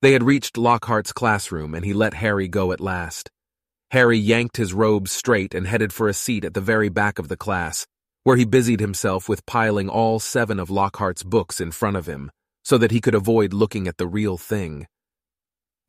They 0.02 0.14
had 0.14 0.24
reached 0.24 0.58
Lockhart's 0.58 1.12
classroom, 1.12 1.76
and 1.76 1.84
he 1.84 1.94
let 1.94 2.14
Harry 2.14 2.48
go 2.48 2.72
at 2.72 2.80
last. 2.80 3.30
Harry 3.92 4.18
yanked 4.18 4.56
his 4.56 4.74
robes 4.74 5.12
straight 5.12 5.54
and 5.54 5.68
headed 5.68 5.92
for 5.92 6.08
a 6.08 6.14
seat 6.14 6.46
at 6.46 6.54
the 6.54 6.62
very 6.62 6.88
back 6.88 7.20
of 7.20 7.28
the 7.28 7.38
class, 7.38 7.86
where 8.24 8.38
he 8.38 8.46
busied 8.46 8.80
himself 8.80 9.28
with 9.28 9.46
piling 9.46 9.90
all 9.90 10.20
seven 10.20 10.60
of 10.60 10.70
Lockhart's 10.70 11.24
books 11.24 11.60
in 11.60 11.72
front 11.72 11.98
of 11.98 12.06
him, 12.06 12.32
so 12.64 12.78
that 12.78 12.92
he 12.92 13.02
could 13.02 13.16
avoid 13.16 13.54
looking 13.54 13.88
at 13.88 13.98
the 13.98 14.08
real 14.08 14.38
thing. 14.38 14.88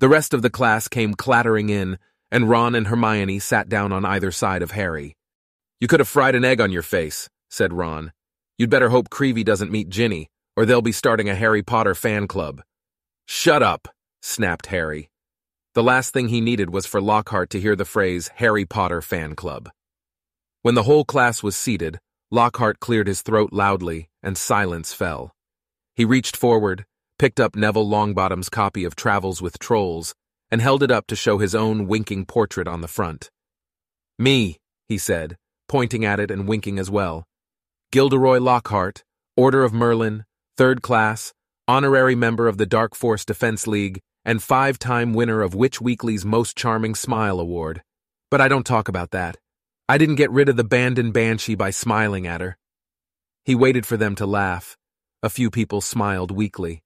The 0.01 0.09
rest 0.09 0.35
of 0.35 0.43
the 0.43 0.51
class 0.51 0.89
came 0.89 1.15
clattering 1.15 1.69
in, 1.69 1.99
and 2.31 2.49
Ron 2.49 2.75
and 2.75 2.89
Hermione 2.89 3.39
sat 3.39 3.69
down 3.69 3.93
on 3.93 4.05
either 4.05 4.33
side 4.33 4.63
of 4.63 4.73
Harry. 4.73 5.17
You 5.81 5.87
could 5.87 6.01
have 6.01 6.09
fried 6.09 6.35
an 6.35 6.45
egg 6.45 6.61
on 6.61 6.73
your 6.73 6.83
face, 6.83 7.29
said 7.49 7.73
Ron. 7.73 8.13
You'd 8.59 8.71
better 8.71 8.89
hope 8.89 9.09
Creevey 9.11 9.45
doesn't 9.45 9.71
meet 9.71 9.89
Ginny, 9.89 10.29
or 10.57 10.67
they'll 10.67 10.83
be 10.83 10.93
starting 10.93 11.29
a 11.29 11.35
Harry 11.35 11.63
Potter 11.63 11.95
fan 11.95 12.27
club. 12.27 12.63
Shut 13.27 13.63
up, 13.63 13.89
snapped 14.21 14.67
Harry. 14.67 15.11
The 15.75 15.83
last 15.83 16.13
thing 16.13 16.29
he 16.29 16.41
needed 16.41 16.71
was 16.71 16.87
for 16.87 17.01
Lockhart 17.01 17.51
to 17.51 17.61
hear 17.61 17.75
the 17.75 17.85
phrase 17.85 18.31
Harry 18.37 18.65
Potter 18.65 19.03
Fan 19.03 19.35
Club. 19.35 19.71
When 20.63 20.77
the 20.77 20.85
whole 20.85 21.05
class 21.05 21.43
was 21.43 21.57
seated, 21.57 21.99
Lockhart 22.35 22.81
cleared 22.81 23.07
his 23.07 23.23
throat 23.23 23.53
loudly, 23.53 24.09
and 24.21 24.37
silence 24.37 24.93
fell. 24.93 25.31
He 25.95 26.05
reached 26.05 26.37
forward, 26.37 26.85
picked 27.17 27.39
up 27.39 27.55
Neville 27.55 27.89
Longbottom's 27.89 28.49
copy 28.49 28.83
of 28.83 28.97
Travels 28.97 29.41
with 29.41 29.61
Trolls, 29.61 30.17
and 30.51 30.61
held 30.61 30.83
it 30.83 30.91
up 30.91 31.07
to 31.07 31.15
show 31.15 31.39
his 31.39 31.55
own 31.55 31.87
winking 31.87 32.27
portrait 32.27 32.67
on 32.67 32.81
the 32.81 32.89
front. 32.89 33.31
Me, 34.19 34.59
he 34.89 34.99
said, 34.99 35.37
pointing 35.69 36.05
at 36.05 36.19
it 36.19 36.33
and 36.33 36.49
winking 36.49 36.77
as 36.81 36.91
well. 36.91 37.25
Gilderoy 37.93 38.41
Lockhart, 38.41 39.05
Order 39.37 39.63
of 39.63 39.73
Merlin, 39.73 40.25
third 40.57 40.83
class, 40.83 41.33
honorary 41.69 42.17
member 42.17 42.49
of 42.49 42.59
the 42.59 42.67
Dark 42.67 42.97
Force 42.97 43.25
Defense 43.25 43.69
League, 43.69 44.01
and 44.25 44.43
five-time 44.43 45.15
winner 45.15 45.41
of 45.41 45.55
Witch 45.55 45.81
Weekly's 45.81 46.25
Most 46.25 46.57
Charming 46.57 46.97
Smile 46.97 47.39
Award. 47.39 47.85
But 48.29 48.41
I 48.41 48.49
don't 48.49 48.67
talk 48.67 48.89
about 48.89 49.13
that. 49.13 49.37
I 49.87 49.99
didn't 49.99 50.15
get 50.15 50.31
rid 50.31 50.49
of 50.49 50.57
the 50.57 50.65
Bandon 50.65 51.13
Banshee 51.13 51.55
by 51.55 51.69
smiling 51.69 52.27
at 52.27 52.41
her. 52.41 52.57
He 53.45 53.55
waited 53.55 53.85
for 53.85 53.99
them 53.99 54.15
to 54.15 54.25
laugh. 54.25 54.79
A 55.23 55.29
few 55.29 55.51
people 55.51 55.83
smiled 55.83 56.31
weakly. 56.31 56.83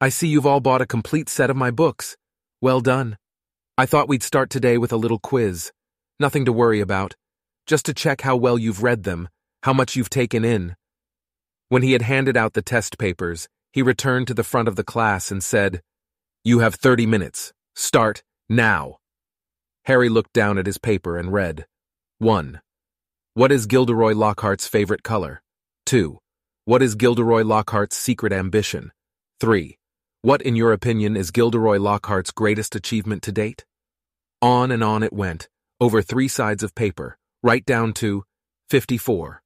I 0.00 0.10
see 0.10 0.28
you've 0.28 0.46
all 0.46 0.60
bought 0.60 0.80
a 0.80 0.86
complete 0.86 1.28
set 1.28 1.50
of 1.50 1.56
my 1.56 1.72
books. 1.72 2.16
Well 2.60 2.80
done. 2.80 3.18
I 3.76 3.84
thought 3.84 4.08
we'd 4.08 4.22
start 4.22 4.48
today 4.48 4.78
with 4.78 4.92
a 4.92 4.96
little 4.96 5.18
quiz. 5.18 5.72
Nothing 6.20 6.44
to 6.44 6.52
worry 6.52 6.80
about. 6.80 7.16
Just 7.66 7.84
to 7.86 7.94
check 7.94 8.20
how 8.20 8.36
well 8.36 8.58
you've 8.58 8.84
read 8.84 9.02
them, 9.02 9.28
how 9.64 9.72
much 9.72 9.96
you've 9.96 10.10
taken 10.10 10.44
in. 10.44 10.76
When 11.68 11.82
he 11.82 11.92
had 11.92 12.02
handed 12.02 12.36
out 12.36 12.52
the 12.52 12.62
test 12.62 12.96
papers, 12.96 13.48
he 13.72 13.82
returned 13.82 14.28
to 14.28 14.34
the 14.34 14.44
front 14.44 14.68
of 14.68 14.76
the 14.76 14.84
class 14.84 15.32
and 15.32 15.42
said, 15.42 15.82
you 16.44 16.60
have 16.60 16.76
30 16.76 17.06
minutes. 17.06 17.52
Start 17.74 18.22
now. 18.48 18.98
Harry 19.84 20.08
looked 20.08 20.32
down 20.32 20.58
at 20.58 20.66
his 20.66 20.78
paper 20.78 21.18
and 21.18 21.32
read 21.32 21.66
1. 22.20 22.60
What 23.32 23.50
is 23.50 23.64
Gilderoy 23.64 24.12
Lockhart's 24.12 24.68
favorite 24.68 25.02
color? 25.02 25.40
2. 25.86 26.18
What 26.66 26.82
is 26.82 26.94
Gilderoy 26.94 27.44
Lockhart's 27.44 27.96
secret 27.96 28.30
ambition? 28.30 28.92
3. 29.40 29.78
What, 30.20 30.42
in 30.42 30.54
your 30.54 30.74
opinion, 30.74 31.16
is 31.16 31.30
Gilderoy 31.30 31.78
Lockhart's 31.78 32.30
greatest 32.30 32.76
achievement 32.76 33.22
to 33.22 33.32
date? 33.32 33.64
On 34.42 34.70
and 34.70 34.84
on 34.84 35.02
it 35.02 35.14
went, 35.14 35.48
over 35.80 36.02
three 36.02 36.28
sides 36.28 36.62
of 36.62 36.74
paper, 36.74 37.16
right 37.42 37.64
down 37.64 37.94
to 37.94 38.24
54. 38.68 39.40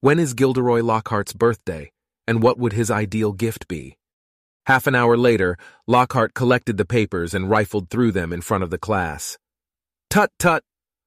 When 0.00 0.18
is 0.18 0.32
Gilderoy 0.32 0.80
Lockhart's 0.80 1.34
birthday, 1.34 1.90
and 2.26 2.42
what 2.42 2.58
would 2.58 2.72
his 2.72 2.90
ideal 2.90 3.34
gift 3.34 3.68
be? 3.68 3.98
Half 4.64 4.86
an 4.86 4.94
hour 4.94 5.18
later, 5.18 5.58
Lockhart 5.86 6.32
collected 6.32 6.78
the 6.78 6.86
papers 6.86 7.34
and 7.34 7.50
rifled 7.50 7.90
through 7.90 8.12
them 8.12 8.32
in 8.32 8.40
front 8.40 8.64
of 8.64 8.70
the 8.70 8.78
class. 8.78 9.36
Tut 10.08 10.30
tut! 10.38 10.64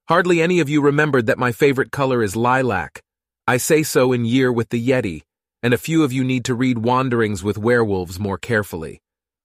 Hardly 0.09 0.41
any 0.41 0.59
of 0.59 0.69
you 0.69 0.81
remembered 0.81 1.27
that 1.27 1.37
my 1.37 1.51
favorite 1.51 1.91
color 1.91 2.21
is 2.23 2.35
lilac. 2.35 3.01
I 3.47 3.57
say 3.57 3.83
so 3.83 4.11
in 4.11 4.25
Year 4.25 4.51
with 4.51 4.69
the 4.69 4.89
Yeti, 4.89 5.21
and 5.63 5.73
a 5.73 5.77
few 5.77 6.03
of 6.03 6.11
you 6.11 6.23
need 6.23 6.45
to 6.45 6.55
read 6.55 6.79
Wanderings 6.79 7.43
with 7.43 7.57
Werewolves 7.57 8.19
more 8.19 8.37
carefully. 8.37 9.01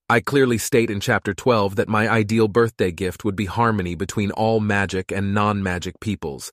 I 0.08 0.20
clearly 0.20 0.58
state 0.58 0.90
in 0.90 1.00
Chapter 1.00 1.34
12 1.34 1.76
that 1.76 1.88
my 1.88 2.08
ideal 2.08 2.48
birthday 2.48 2.92
gift 2.92 3.24
would 3.24 3.36
be 3.36 3.46
harmony 3.46 3.94
between 3.94 4.30
all 4.30 4.60
magic 4.60 5.10
and 5.10 5.34
non-magic 5.34 6.00
peoples, 6.00 6.52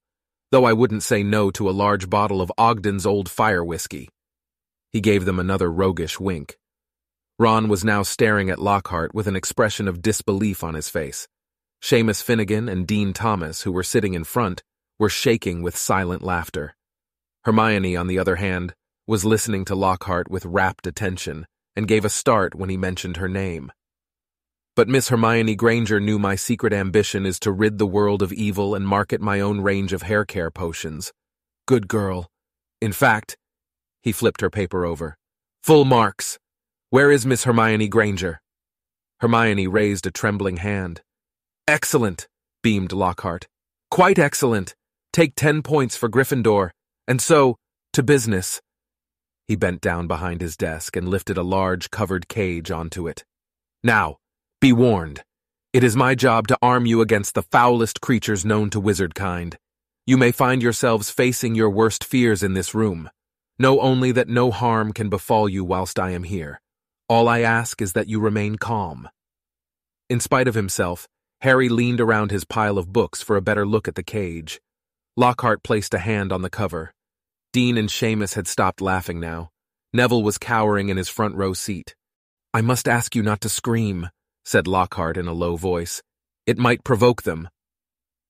though 0.51 0.65
I 0.65 0.73
wouldn't 0.73 1.03
say 1.03 1.23
no 1.23 1.51
to 1.51 1.69
a 1.69 1.71
large 1.71 2.09
bottle 2.09 2.41
of 2.41 2.51
Ogden's 2.57 3.05
Old 3.05 3.29
Fire 3.29 3.63
Whiskey. 3.63 4.09
He 4.91 5.01
gave 5.01 5.25
them 5.25 5.39
another 5.39 5.71
roguish 5.71 6.19
wink. 6.19 6.57
Ron 7.39 7.67
was 7.67 7.83
now 7.83 8.03
staring 8.03 8.49
at 8.49 8.59
Lockhart 8.59 9.13
with 9.13 9.27
an 9.27 9.35
expression 9.35 9.87
of 9.87 10.01
disbelief 10.01 10.63
on 10.63 10.75
his 10.75 10.89
face. 10.89 11.27
Seamus 11.84 12.24
Finnegan 12.24 12.69
and 12.69 12.88
Dean 12.88 13.12
Thomas, 13.12 13.63
who 13.63 13.72
were 13.74 13.84
sitting 13.84 14.13
in 14.13 14.24
front, 14.24 14.63
were 14.98 15.10
shaking 15.10 15.62
with 15.62 15.76
silent 15.76 16.22
laughter. 16.22 16.78
Hermione, 17.43 17.98
on 17.98 18.08
the 18.08 18.17
other 18.17 18.38
hand, 18.38 18.74
was 19.06 19.26
listening 19.26 19.65
to 19.65 19.76
Lockhart 19.76 20.32
with 20.32 20.46
rapt 20.46 20.88
attention 20.88 21.46
and 21.76 21.86
gave 21.86 22.06
a 22.06 22.10
start 22.10 22.56
when 22.56 22.69
he 22.69 22.78
mentioned 22.78 23.17
her 23.17 23.28
name. 23.28 23.69
But 24.78 24.88
Miss 24.88 25.10
Hermione 25.10 25.56
Granger 25.56 26.00
knew 26.00 26.17
my 26.17 26.36
secret 26.36 26.72
ambition 26.72 27.26
is 27.26 27.38
to 27.41 27.52
rid 27.52 27.80
the 27.80 27.86
world 27.86 28.22
of 28.22 28.32
evil 28.32 28.76
and 28.76 28.88
market 28.88 29.19
my 29.19 29.41
own 29.41 29.60
range 29.60 29.91
of 29.91 30.04
hair 30.04 30.24
care 30.24 30.50
potions. 30.50 31.12
Good 31.67 31.89
girl. 31.89 32.32
In 32.80 32.93
fact, 32.93 33.36
he 34.02 34.13
flipped 34.13 34.39
her 34.39 34.50
paper 34.50 34.86
over. 34.86 35.17
Full 35.63 35.84
marks. 35.84 36.39
Where 36.91 37.12
is 37.12 37.26
Miss 37.26 37.43
Hermione 37.43 37.89
Granger? 37.89 38.41
Hermione 39.19 39.67
raised 39.67 40.08
a 40.08 40.12
trembling 40.12 40.58
hand. 40.58 41.02
Excellent, 41.67 42.28
beamed 42.62 42.91
Lockhart. 42.91 43.47
Quite 43.89 44.19
excellent. 44.19 44.76
Take 45.13 45.34
ten 45.36 45.62
points 45.62 45.95
for 45.95 46.10
Gryffindor. 46.10 46.71
And 47.08 47.21
so, 47.21 47.56
to 47.93 48.04
business. 48.04 48.62
He 49.47 49.56
bent 49.56 49.80
down 49.80 50.08
behind 50.08 50.41
his 50.41 50.58
desk 50.58 50.97
and 50.97 51.08
lifted 51.08 51.38
a 51.38 51.43
large 51.43 51.89
covered 51.89 52.28
cage 52.28 52.69
onto 52.69 53.08
it. 53.08 53.23
Now, 53.82 54.17
be 54.60 54.73
warned. 54.73 55.23
It 55.71 55.86
is 55.86 55.95
my 55.95 56.15
job 56.15 56.47
to 56.49 56.58
arm 56.62 56.86
you 56.86 57.02
against 57.02 57.34
the 57.34 57.43
foulest 57.43 58.02
creatures 58.02 58.43
known 58.43 58.69
to 58.71 58.80
wizard 58.80 59.15
kind. 59.15 59.58
You 60.06 60.17
may 60.17 60.34
find 60.34 60.62
yourselves 60.62 61.10
facing 61.10 61.56
your 61.56 61.69
worst 61.69 62.04
fears 62.04 62.43
in 62.43 62.56
this 62.56 62.76
room. 62.76 63.10
Know 63.58 63.80
only 63.80 64.12
that 64.12 64.28
no 64.28 64.52
harm 64.52 64.91
can 64.91 65.10
befall 65.10 65.47
you 65.47 65.63
whilst 65.63 65.97
I 65.97 66.12
am 66.12 66.23
here. 66.23 66.60
All 67.08 67.30
I 67.30 67.39
ask 67.39 67.82
is 67.82 67.93
that 67.93 68.10
you 68.10 68.19
remain 68.19 68.58
calm. 68.58 69.08
In 70.10 70.19
spite 70.19 70.47
of 70.47 70.56
himself, 70.56 71.08
Harry 71.43 71.67
leaned 71.67 71.99
around 71.99 72.32
his 72.32 72.45
pile 72.45 72.77
of 72.77 72.93
books 72.93 73.21
for 73.21 73.36
a 73.36 73.41
better 73.41 73.65
look 73.65 73.89
at 73.89 73.95
the 73.95 74.01
cage. 74.01 74.62
Lockhart 75.17 75.62
placed 75.62 75.93
a 75.93 75.99
hand 75.99 76.32
on 76.32 76.41
the 76.41 76.49
cover. 76.49 76.93
Dean 77.51 77.77
and 77.77 77.89
Seamus 77.89 78.36
had 78.36 78.47
stopped 78.47 78.79
laughing 78.79 79.19
now. 79.19 79.49
Neville 79.91 80.23
was 80.23 80.38
cowering 80.38 80.88
in 80.88 80.95
his 80.95 81.10
front 81.10 81.36
row 81.36 81.51
seat. 81.51 81.95
I 82.53 82.62
must 82.62 82.88
ask 82.88 83.13
you 83.13 83.21
not 83.21 83.41
to 83.41 83.49
scream, 83.49 84.08
said 84.45 84.67
Lockhart 84.67 85.17
in 85.17 85.27
a 85.27 85.34
low 85.34 85.58
voice. 85.58 86.01
It 86.47 86.58
might 86.58 86.86
provoke 86.86 87.23
them. 87.23 87.49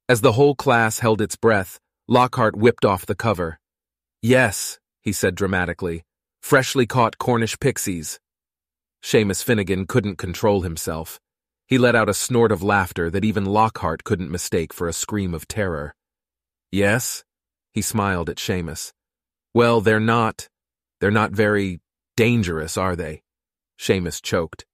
As 0.10 0.22
the 0.22 0.32
whole 0.32 0.56
class 0.56 0.98
held 0.98 1.22
its 1.22 1.36
breath, 1.36 1.80
Lockhart 2.08 2.56
whipped 2.56 2.84
off 2.84 3.06
the 3.06 3.14
cover. 3.14 3.60
Yes, 4.24 4.80
he 5.02 5.12
said 5.14 5.36
dramatically, 5.36 6.02
freshly 6.42 6.88
caught 6.88 7.20
Cornish 7.20 7.60
pixies. 7.60 8.20
Seamus 9.04 9.44
Finnegan 9.44 9.86
couldn't 9.86 10.18
control 10.18 10.62
himself. 10.62 11.20
He 11.68 11.78
let 11.78 11.96
out 11.96 12.10
a 12.10 12.14
snort 12.14 12.52
of 12.52 12.62
laughter 12.62 13.10
that 13.10 13.26
even 13.26 13.46
Lockhart 13.46 14.04
couldn't 14.04 14.32
mistake 14.32 14.74
for 14.74 14.88
a 14.88 14.94
scream 14.94 15.34
of 15.34 15.48
terror. 15.48 15.96
Yes? 16.72 17.24
He 17.74 17.82
smiled 17.82 18.30
at 18.30 18.38
Seamus. 18.38 18.92
Well, 19.54 19.82
they're 19.82 20.00
not. 20.00 20.50
They're 21.00 21.12
not 21.12 21.32
very 21.32 21.80
dangerous, 22.16 22.78
are 22.78 22.96
they? 22.96 23.22
Seamus 23.80 24.22
choked. 24.22 24.66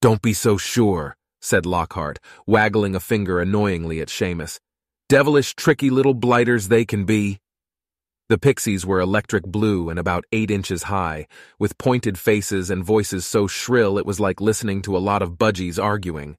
Don't 0.00 0.22
be 0.22 0.34
so 0.34 0.56
sure, 0.56 1.16
said 1.40 1.66
Lockhart, 1.66 2.18
waggling 2.46 2.94
a 2.94 3.00
finger 3.00 3.40
annoyingly 3.40 4.00
at 4.00 4.08
Seamus. 4.08 4.58
Devilish, 5.08 5.54
tricky 5.54 5.90
little 5.90 6.14
blighters 6.14 6.68
they 6.68 6.84
can 6.84 7.04
be. 7.04 7.38
The 8.30 8.38
pixies 8.38 8.86
were 8.86 9.00
electric 9.00 9.44
blue 9.44 9.90
and 9.90 9.98
about 9.98 10.24
eight 10.32 10.50
inches 10.50 10.84
high, 10.84 11.26
with 11.58 11.76
pointed 11.76 12.18
faces 12.18 12.70
and 12.70 12.82
voices 12.82 13.26
so 13.26 13.46
shrill 13.46 13.98
it 13.98 14.06
was 14.06 14.18
like 14.18 14.40
listening 14.40 14.80
to 14.82 14.96
a 14.96 14.98
lot 14.98 15.20
of 15.20 15.32
budgies 15.32 15.82
arguing. 15.82 16.36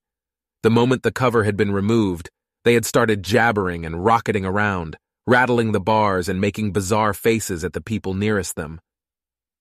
The 0.64 0.72
moment 0.72 1.04
the 1.04 1.12
cover 1.12 1.44
had 1.44 1.56
been 1.56 1.72
removed, 1.72 2.32
they 2.64 2.74
had 2.74 2.86
started 2.86 3.22
jabbering 3.22 3.86
and 3.86 4.04
rocketing 4.04 4.46
around, 4.46 4.98
rattling 5.28 5.74
the 5.74 5.80
bars 5.80 6.28
and 6.28 6.42
making 6.42 6.72
bizarre 6.72 7.14
faces 7.14 7.64
at 7.64 7.74
the 7.74 7.82
people 7.82 8.16
nearest 8.16 8.56
them. 8.56 8.82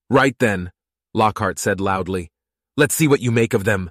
Right 0.08 0.36
then, 0.38 0.72
Lockhart 1.12 1.58
said 1.58 1.78
loudly. 1.78 2.30
Let's 2.78 2.94
see 2.94 3.06
what 3.06 3.20
you 3.20 3.32
make 3.32 3.52
of 3.52 3.64
them. 3.64 3.90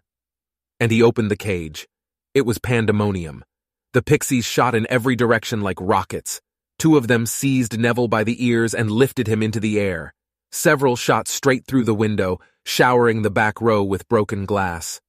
And 0.79 0.91
he 0.91 1.03
opened 1.03 1.29
the 1.29 1.37
cage. 1.37 1.87
It 2.33 2.47
was 2.47 2.57
pandemonium. 2.57 3.45
The 3.93 4.01
pixies 4.01 4.45
shot 4.45 4.73
in 4.73 4.87
every 4.89 5.15
direction 5.15 5.61
like 5.61 5.77
rockets. 5.79 6.41
Two 6.83 6.97
of 6.97 7.07
them 7.07 7.25
seized 7.25 7.79
Neville 7.79 8.09
by 8.09 8.25
the 8.25 8.45
ears 8.45 8.73
and 8.73 8.91
lifted 8.91 9.25
him 9.25 9.41
into 9.41 9.61
the 9.61 9.79
air. 9.79 10.13
Several 10.51 10.97
shot 10.97 11.29
straight 11.29 11.65
through 11.65 11.85
the 11.85 11.93
window, 11.93 12.41
showering 12.65 13.21
the 13.21 13.31
back 13.31 13.61
row 13.61 13.81
with 13.81 14.09
broken 14.09 14.45
glass. 14.45 14.99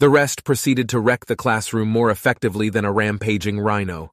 The 0.00 0.08
rest 0.08 0.42
proceeded 0.42 0.88
to 0.88 0.98
wreck 0.98 1.26
the 1.26 1.36
classroom 1.36 1.86
more 1.86 2.10
effectively 2.10 2.70
than 2.70 2.84
a 2.84 2.90
rampaging 2.90 3.60
rhino. 3.60 4.10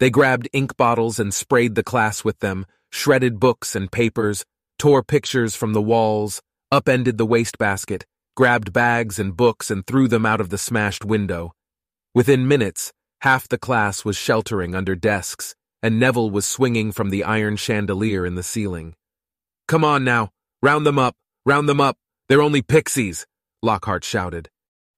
They 0.00 0.08
grabbed 0.08 0.48
ink 0.54 0.74
bottles 0.78 1.20
and 1.20 1.34
sprayed 1.34 1.74
the 1.74 1.84
class 1.84 2.24
with 2.24 2.38
them, 2.38 2.64
shredded 2.90 3.38
books 3.38 3.76
and 3.76 3.92
papers, 3.92 4.46
tore 4.78 5.02
pictures 5.02 5.54
from 5.54 5.74
the 5.74 5.82
walls, 5.82 6.40
upended 6.70 7.18
the 7.18 7.26
wastebasket, 7.26 8.06
grabbed 8.36 8.72
bags 8.72 9.18
and 9.18 9.36
books 9.36 9.70
and 9.70 9.86
threw 9.86 10.08
them 10.08 10.24
out 10.24 10.40
of 10.40 10.48
the 10.48 10.56
smashed 10.56 11.04
window. 11.04 11.52
Within 12.14 12.48
minutes, 12.48 12.90
half 13.20 13.46
the 13.48 13.58
class 13.58 14.02
was 14.02 14.16
sheltering 14.16 14.74
under 14.74 14.94
desks, 14.94 15.54
and 15.82 15.98
Neville 15.98 16.30
was 16.30 16.46
swinging 16.46 16.92
from 16.92 17.10
the 17.10 17.24
iron 17.24 17.56
chandelier 17.56 18.24
in 18.24 18.34
the 18.34 18.42
ceiling. 18.42 18.94
Come 19.66 19.84
on 19.84 20.04
now, 20.04 20.30
round 20.62 20.86
them 20.86 20.98
up, 20.98 21.16
round 21.44 21.68
them 21.68 21.80
up, 21.80 21.96
they're 22.28 22.42
only 22.42 22.62
pixies, 22.62 23.26
Lockhart 23.62 24.04
shouted. 24.04 24.48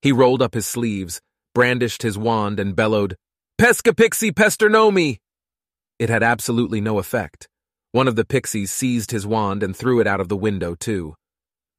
He 0.01 0.11
rolled 0.11 0.41
up 0.41 0.53
his 0.53 0.65
sleeves, 0.65 1.21
brandished 1.53 2.01
his 2.03 2.17
wand, 2.17 2.59
and 2.59 2.75
bellowed, 2.75 3.15
Peskipiksi 3.59 4.31
Pesternomi! 4.31 5.17
It 5.97 6.09
had 6.09 6.23
absolutely 6.23 6.81
no 6.81 6.99
effect. 6.99 7.47
One 7.91 8.07
of 8.07 8.15
the 8.15 8.25
pixies 8.25 8.71
seized 8.71 9.11
his 9.11 9.25
wand 9.25 9.63
and 9.63 9.75
threw 9.75 9.99
it 10.01 10.07
out 10.07 10.19
of 10.19 10.27
the 10.27 10.35
window, 10.35 10.75
too. 10.75 11.15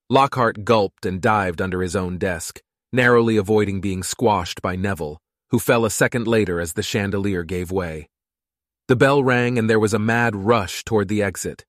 Lockhart 0.09 0.65
gulped 0.65 1.05
and 1.05 1.21
dived 1.21 1.61
under 1.61 1.83
his 1.83 1.95
own 1.95 2.17
desk, 2.17 2.61
narrowly 2.93 3.37
avoiding 3.37 3.81
being 3.81 4.03
squashed 4.03 4.63
by 4.63 4.77
Neville, 4.77 5.19
who 5.51 5.59
fell 5.59 5.85
a 5.85 5.91
second 5.91 6.27
later 6.27 6.61
as 6.61 6.73
the 6.73 6.83
chandelier 6.83 7.43
gave 7.45 7.71
way. 7.71 8.09
The 8.89 8.97
bell 8.97 9.25
rang 9.25 9.59
and 9.59 9.69
there 9.69 9.81
was 9.81 9.95
a 9.95 9.99
mad 9.99 10.37
rush 10.37 10.85
toward 10.85 11.09
the 11.09 11.21
exit. 11.21 11.65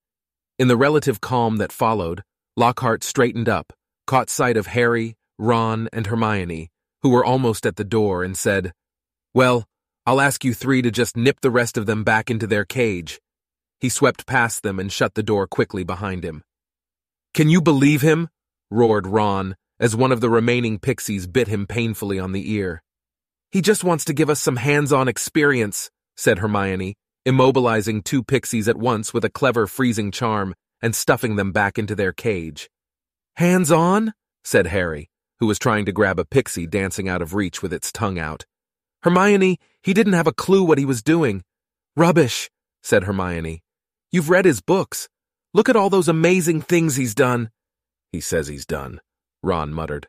In 0.60 0.68
the 0.68 0.78
relative 0.78 1.20
calm 1.20 1.58
that 1.58 1.72
followed, 1.72 2.24
Lockhart 2.56 3.04
straightened 3.04 3.50
up, 3.50 3.74
caught 4.06 4.30
sight 4.30 4.56
of 4.56 4.68
Harry, 4.68 5.16
Ron, 5.40 5.90
and 5.92 6.06
Hermione, 6.06 6.70
who 7.02 7.10
were 7.10 7.26
almost 7.26 7.66
at 7.66 7.76
the 7.76 7.84
door, 7.84 8.24
and 8.24 8.38
said, 8.38 8.72
Well, 9.34 9.66
I'll 10.06 10.22
ask 10.22 10.46
you 10.46 10.54
three 10.54 10.84
to 10.84 10.92
just 10.92 11.18
nip 11.18 11.42
the 11.42 11.50
rest 11.50 11.76
of 11.76 11.88
them 11.88 12.04
back 12.04 12.30
into 12.30 12.46
their 12.46 12.66
cage. 12.66 13.20
He 13.80 13.90
swept 13.90 14.28
past 14.28 14.62
them 14.62 14.80
and 14.80 14.92
shut 14.92 15.16
the 15.16 15.24
door 15.24 15.48
quickly 15.48 15.84
behind 15.84 16.24
him. 16.24 16.44
Can 17.34 17.50
you 17.50 17.62
believe 17.62 18.02
him? 18.02 18.30
roared 18.70 19.08
Ron, 19.08 19.56
as 19.80 19.96
one 19.96 20.12
of 20.12 20.22
the 20.22 20.30
remaining 20.30 20.78
pixies 20.78 21.26
bit 21.26 21.48
him 21.48 21.66
painfully 21.66 22.20
on 22.20 22.32
the 22.32 22.52
ear. 22.54 22.84
He 23.52 23.62
just 23.62 23.84
wants 23.84 24.06
to 24.06 24.14
give 24.14 24.30
us 24.30 24.40
some 24.40 24.58
hands-on 24.58 25.08
experience, 25.08 25.90
said 26.16 26.40
Hermione, 26.40 26.96
immobilizing 27.28 28.02
two 28.06 28.24
pixies 28.24 28.70
at 28.70 28.78
once 28.78 29.14
with 29.14 29.26
a 29.26 29.30
clever 29.30 29.68
freezing 29.68 30.12
charm 30.12 30.56
and 30.82 30.96
stuffing 30.96 31.36
them 31.36 31.52
back 31.52 31.78
into 31.78 31.94
their 31.94 32.14
cage. 32.14 32.70
Hands-on? 33.36 34.14
said 34.46 34.68
Harry, 34.68 35.10
who 35.42 35.46
was 35.46 35.60
trying 35.60 35.86
to 35.86 35.92
grab 35.92 36.20
a 36.20 36.26
pixie 36.26 36.66
dancing 36.66 37.10
out 37.10 37.22
of 37.22 37.34
reach 37.34 37.62
with 37.62 37.74
its 37.74 37.92
tongue 37.92 38.18
out. 38.18 38.46
Hermione, 39.04 39.60
he 39.84 39.94
didn't 39.94 40.14
have 40.14 40.28
a 40.28 40.34
clue 40.34 40.64
what 40.64 40.78
he 40.78 40.86
was 40.86 41.04
doing. 41.04 41.44
Rubbish, 41.98 42.50
said 42.82 43.04
Hermione. 43.04 43.62
You've 44.10 44.30
read 44.30 44.46
his 44.46 44.62
books. 44.62 45.10
Look 45.54 45.68
at 45.68 45.76
all 45.76 45.90
those 45.90 46.08
amazing 46.08 46.62
things 46.62 46.96
he's 46.96 47.14
done. 47.14 47.52
He 48.14 48.22
says 48.22 48.48
he's 48.48 48.66
done, 48.66 49.02
Ron 49.44 49.74
muttered. 49.74 50.08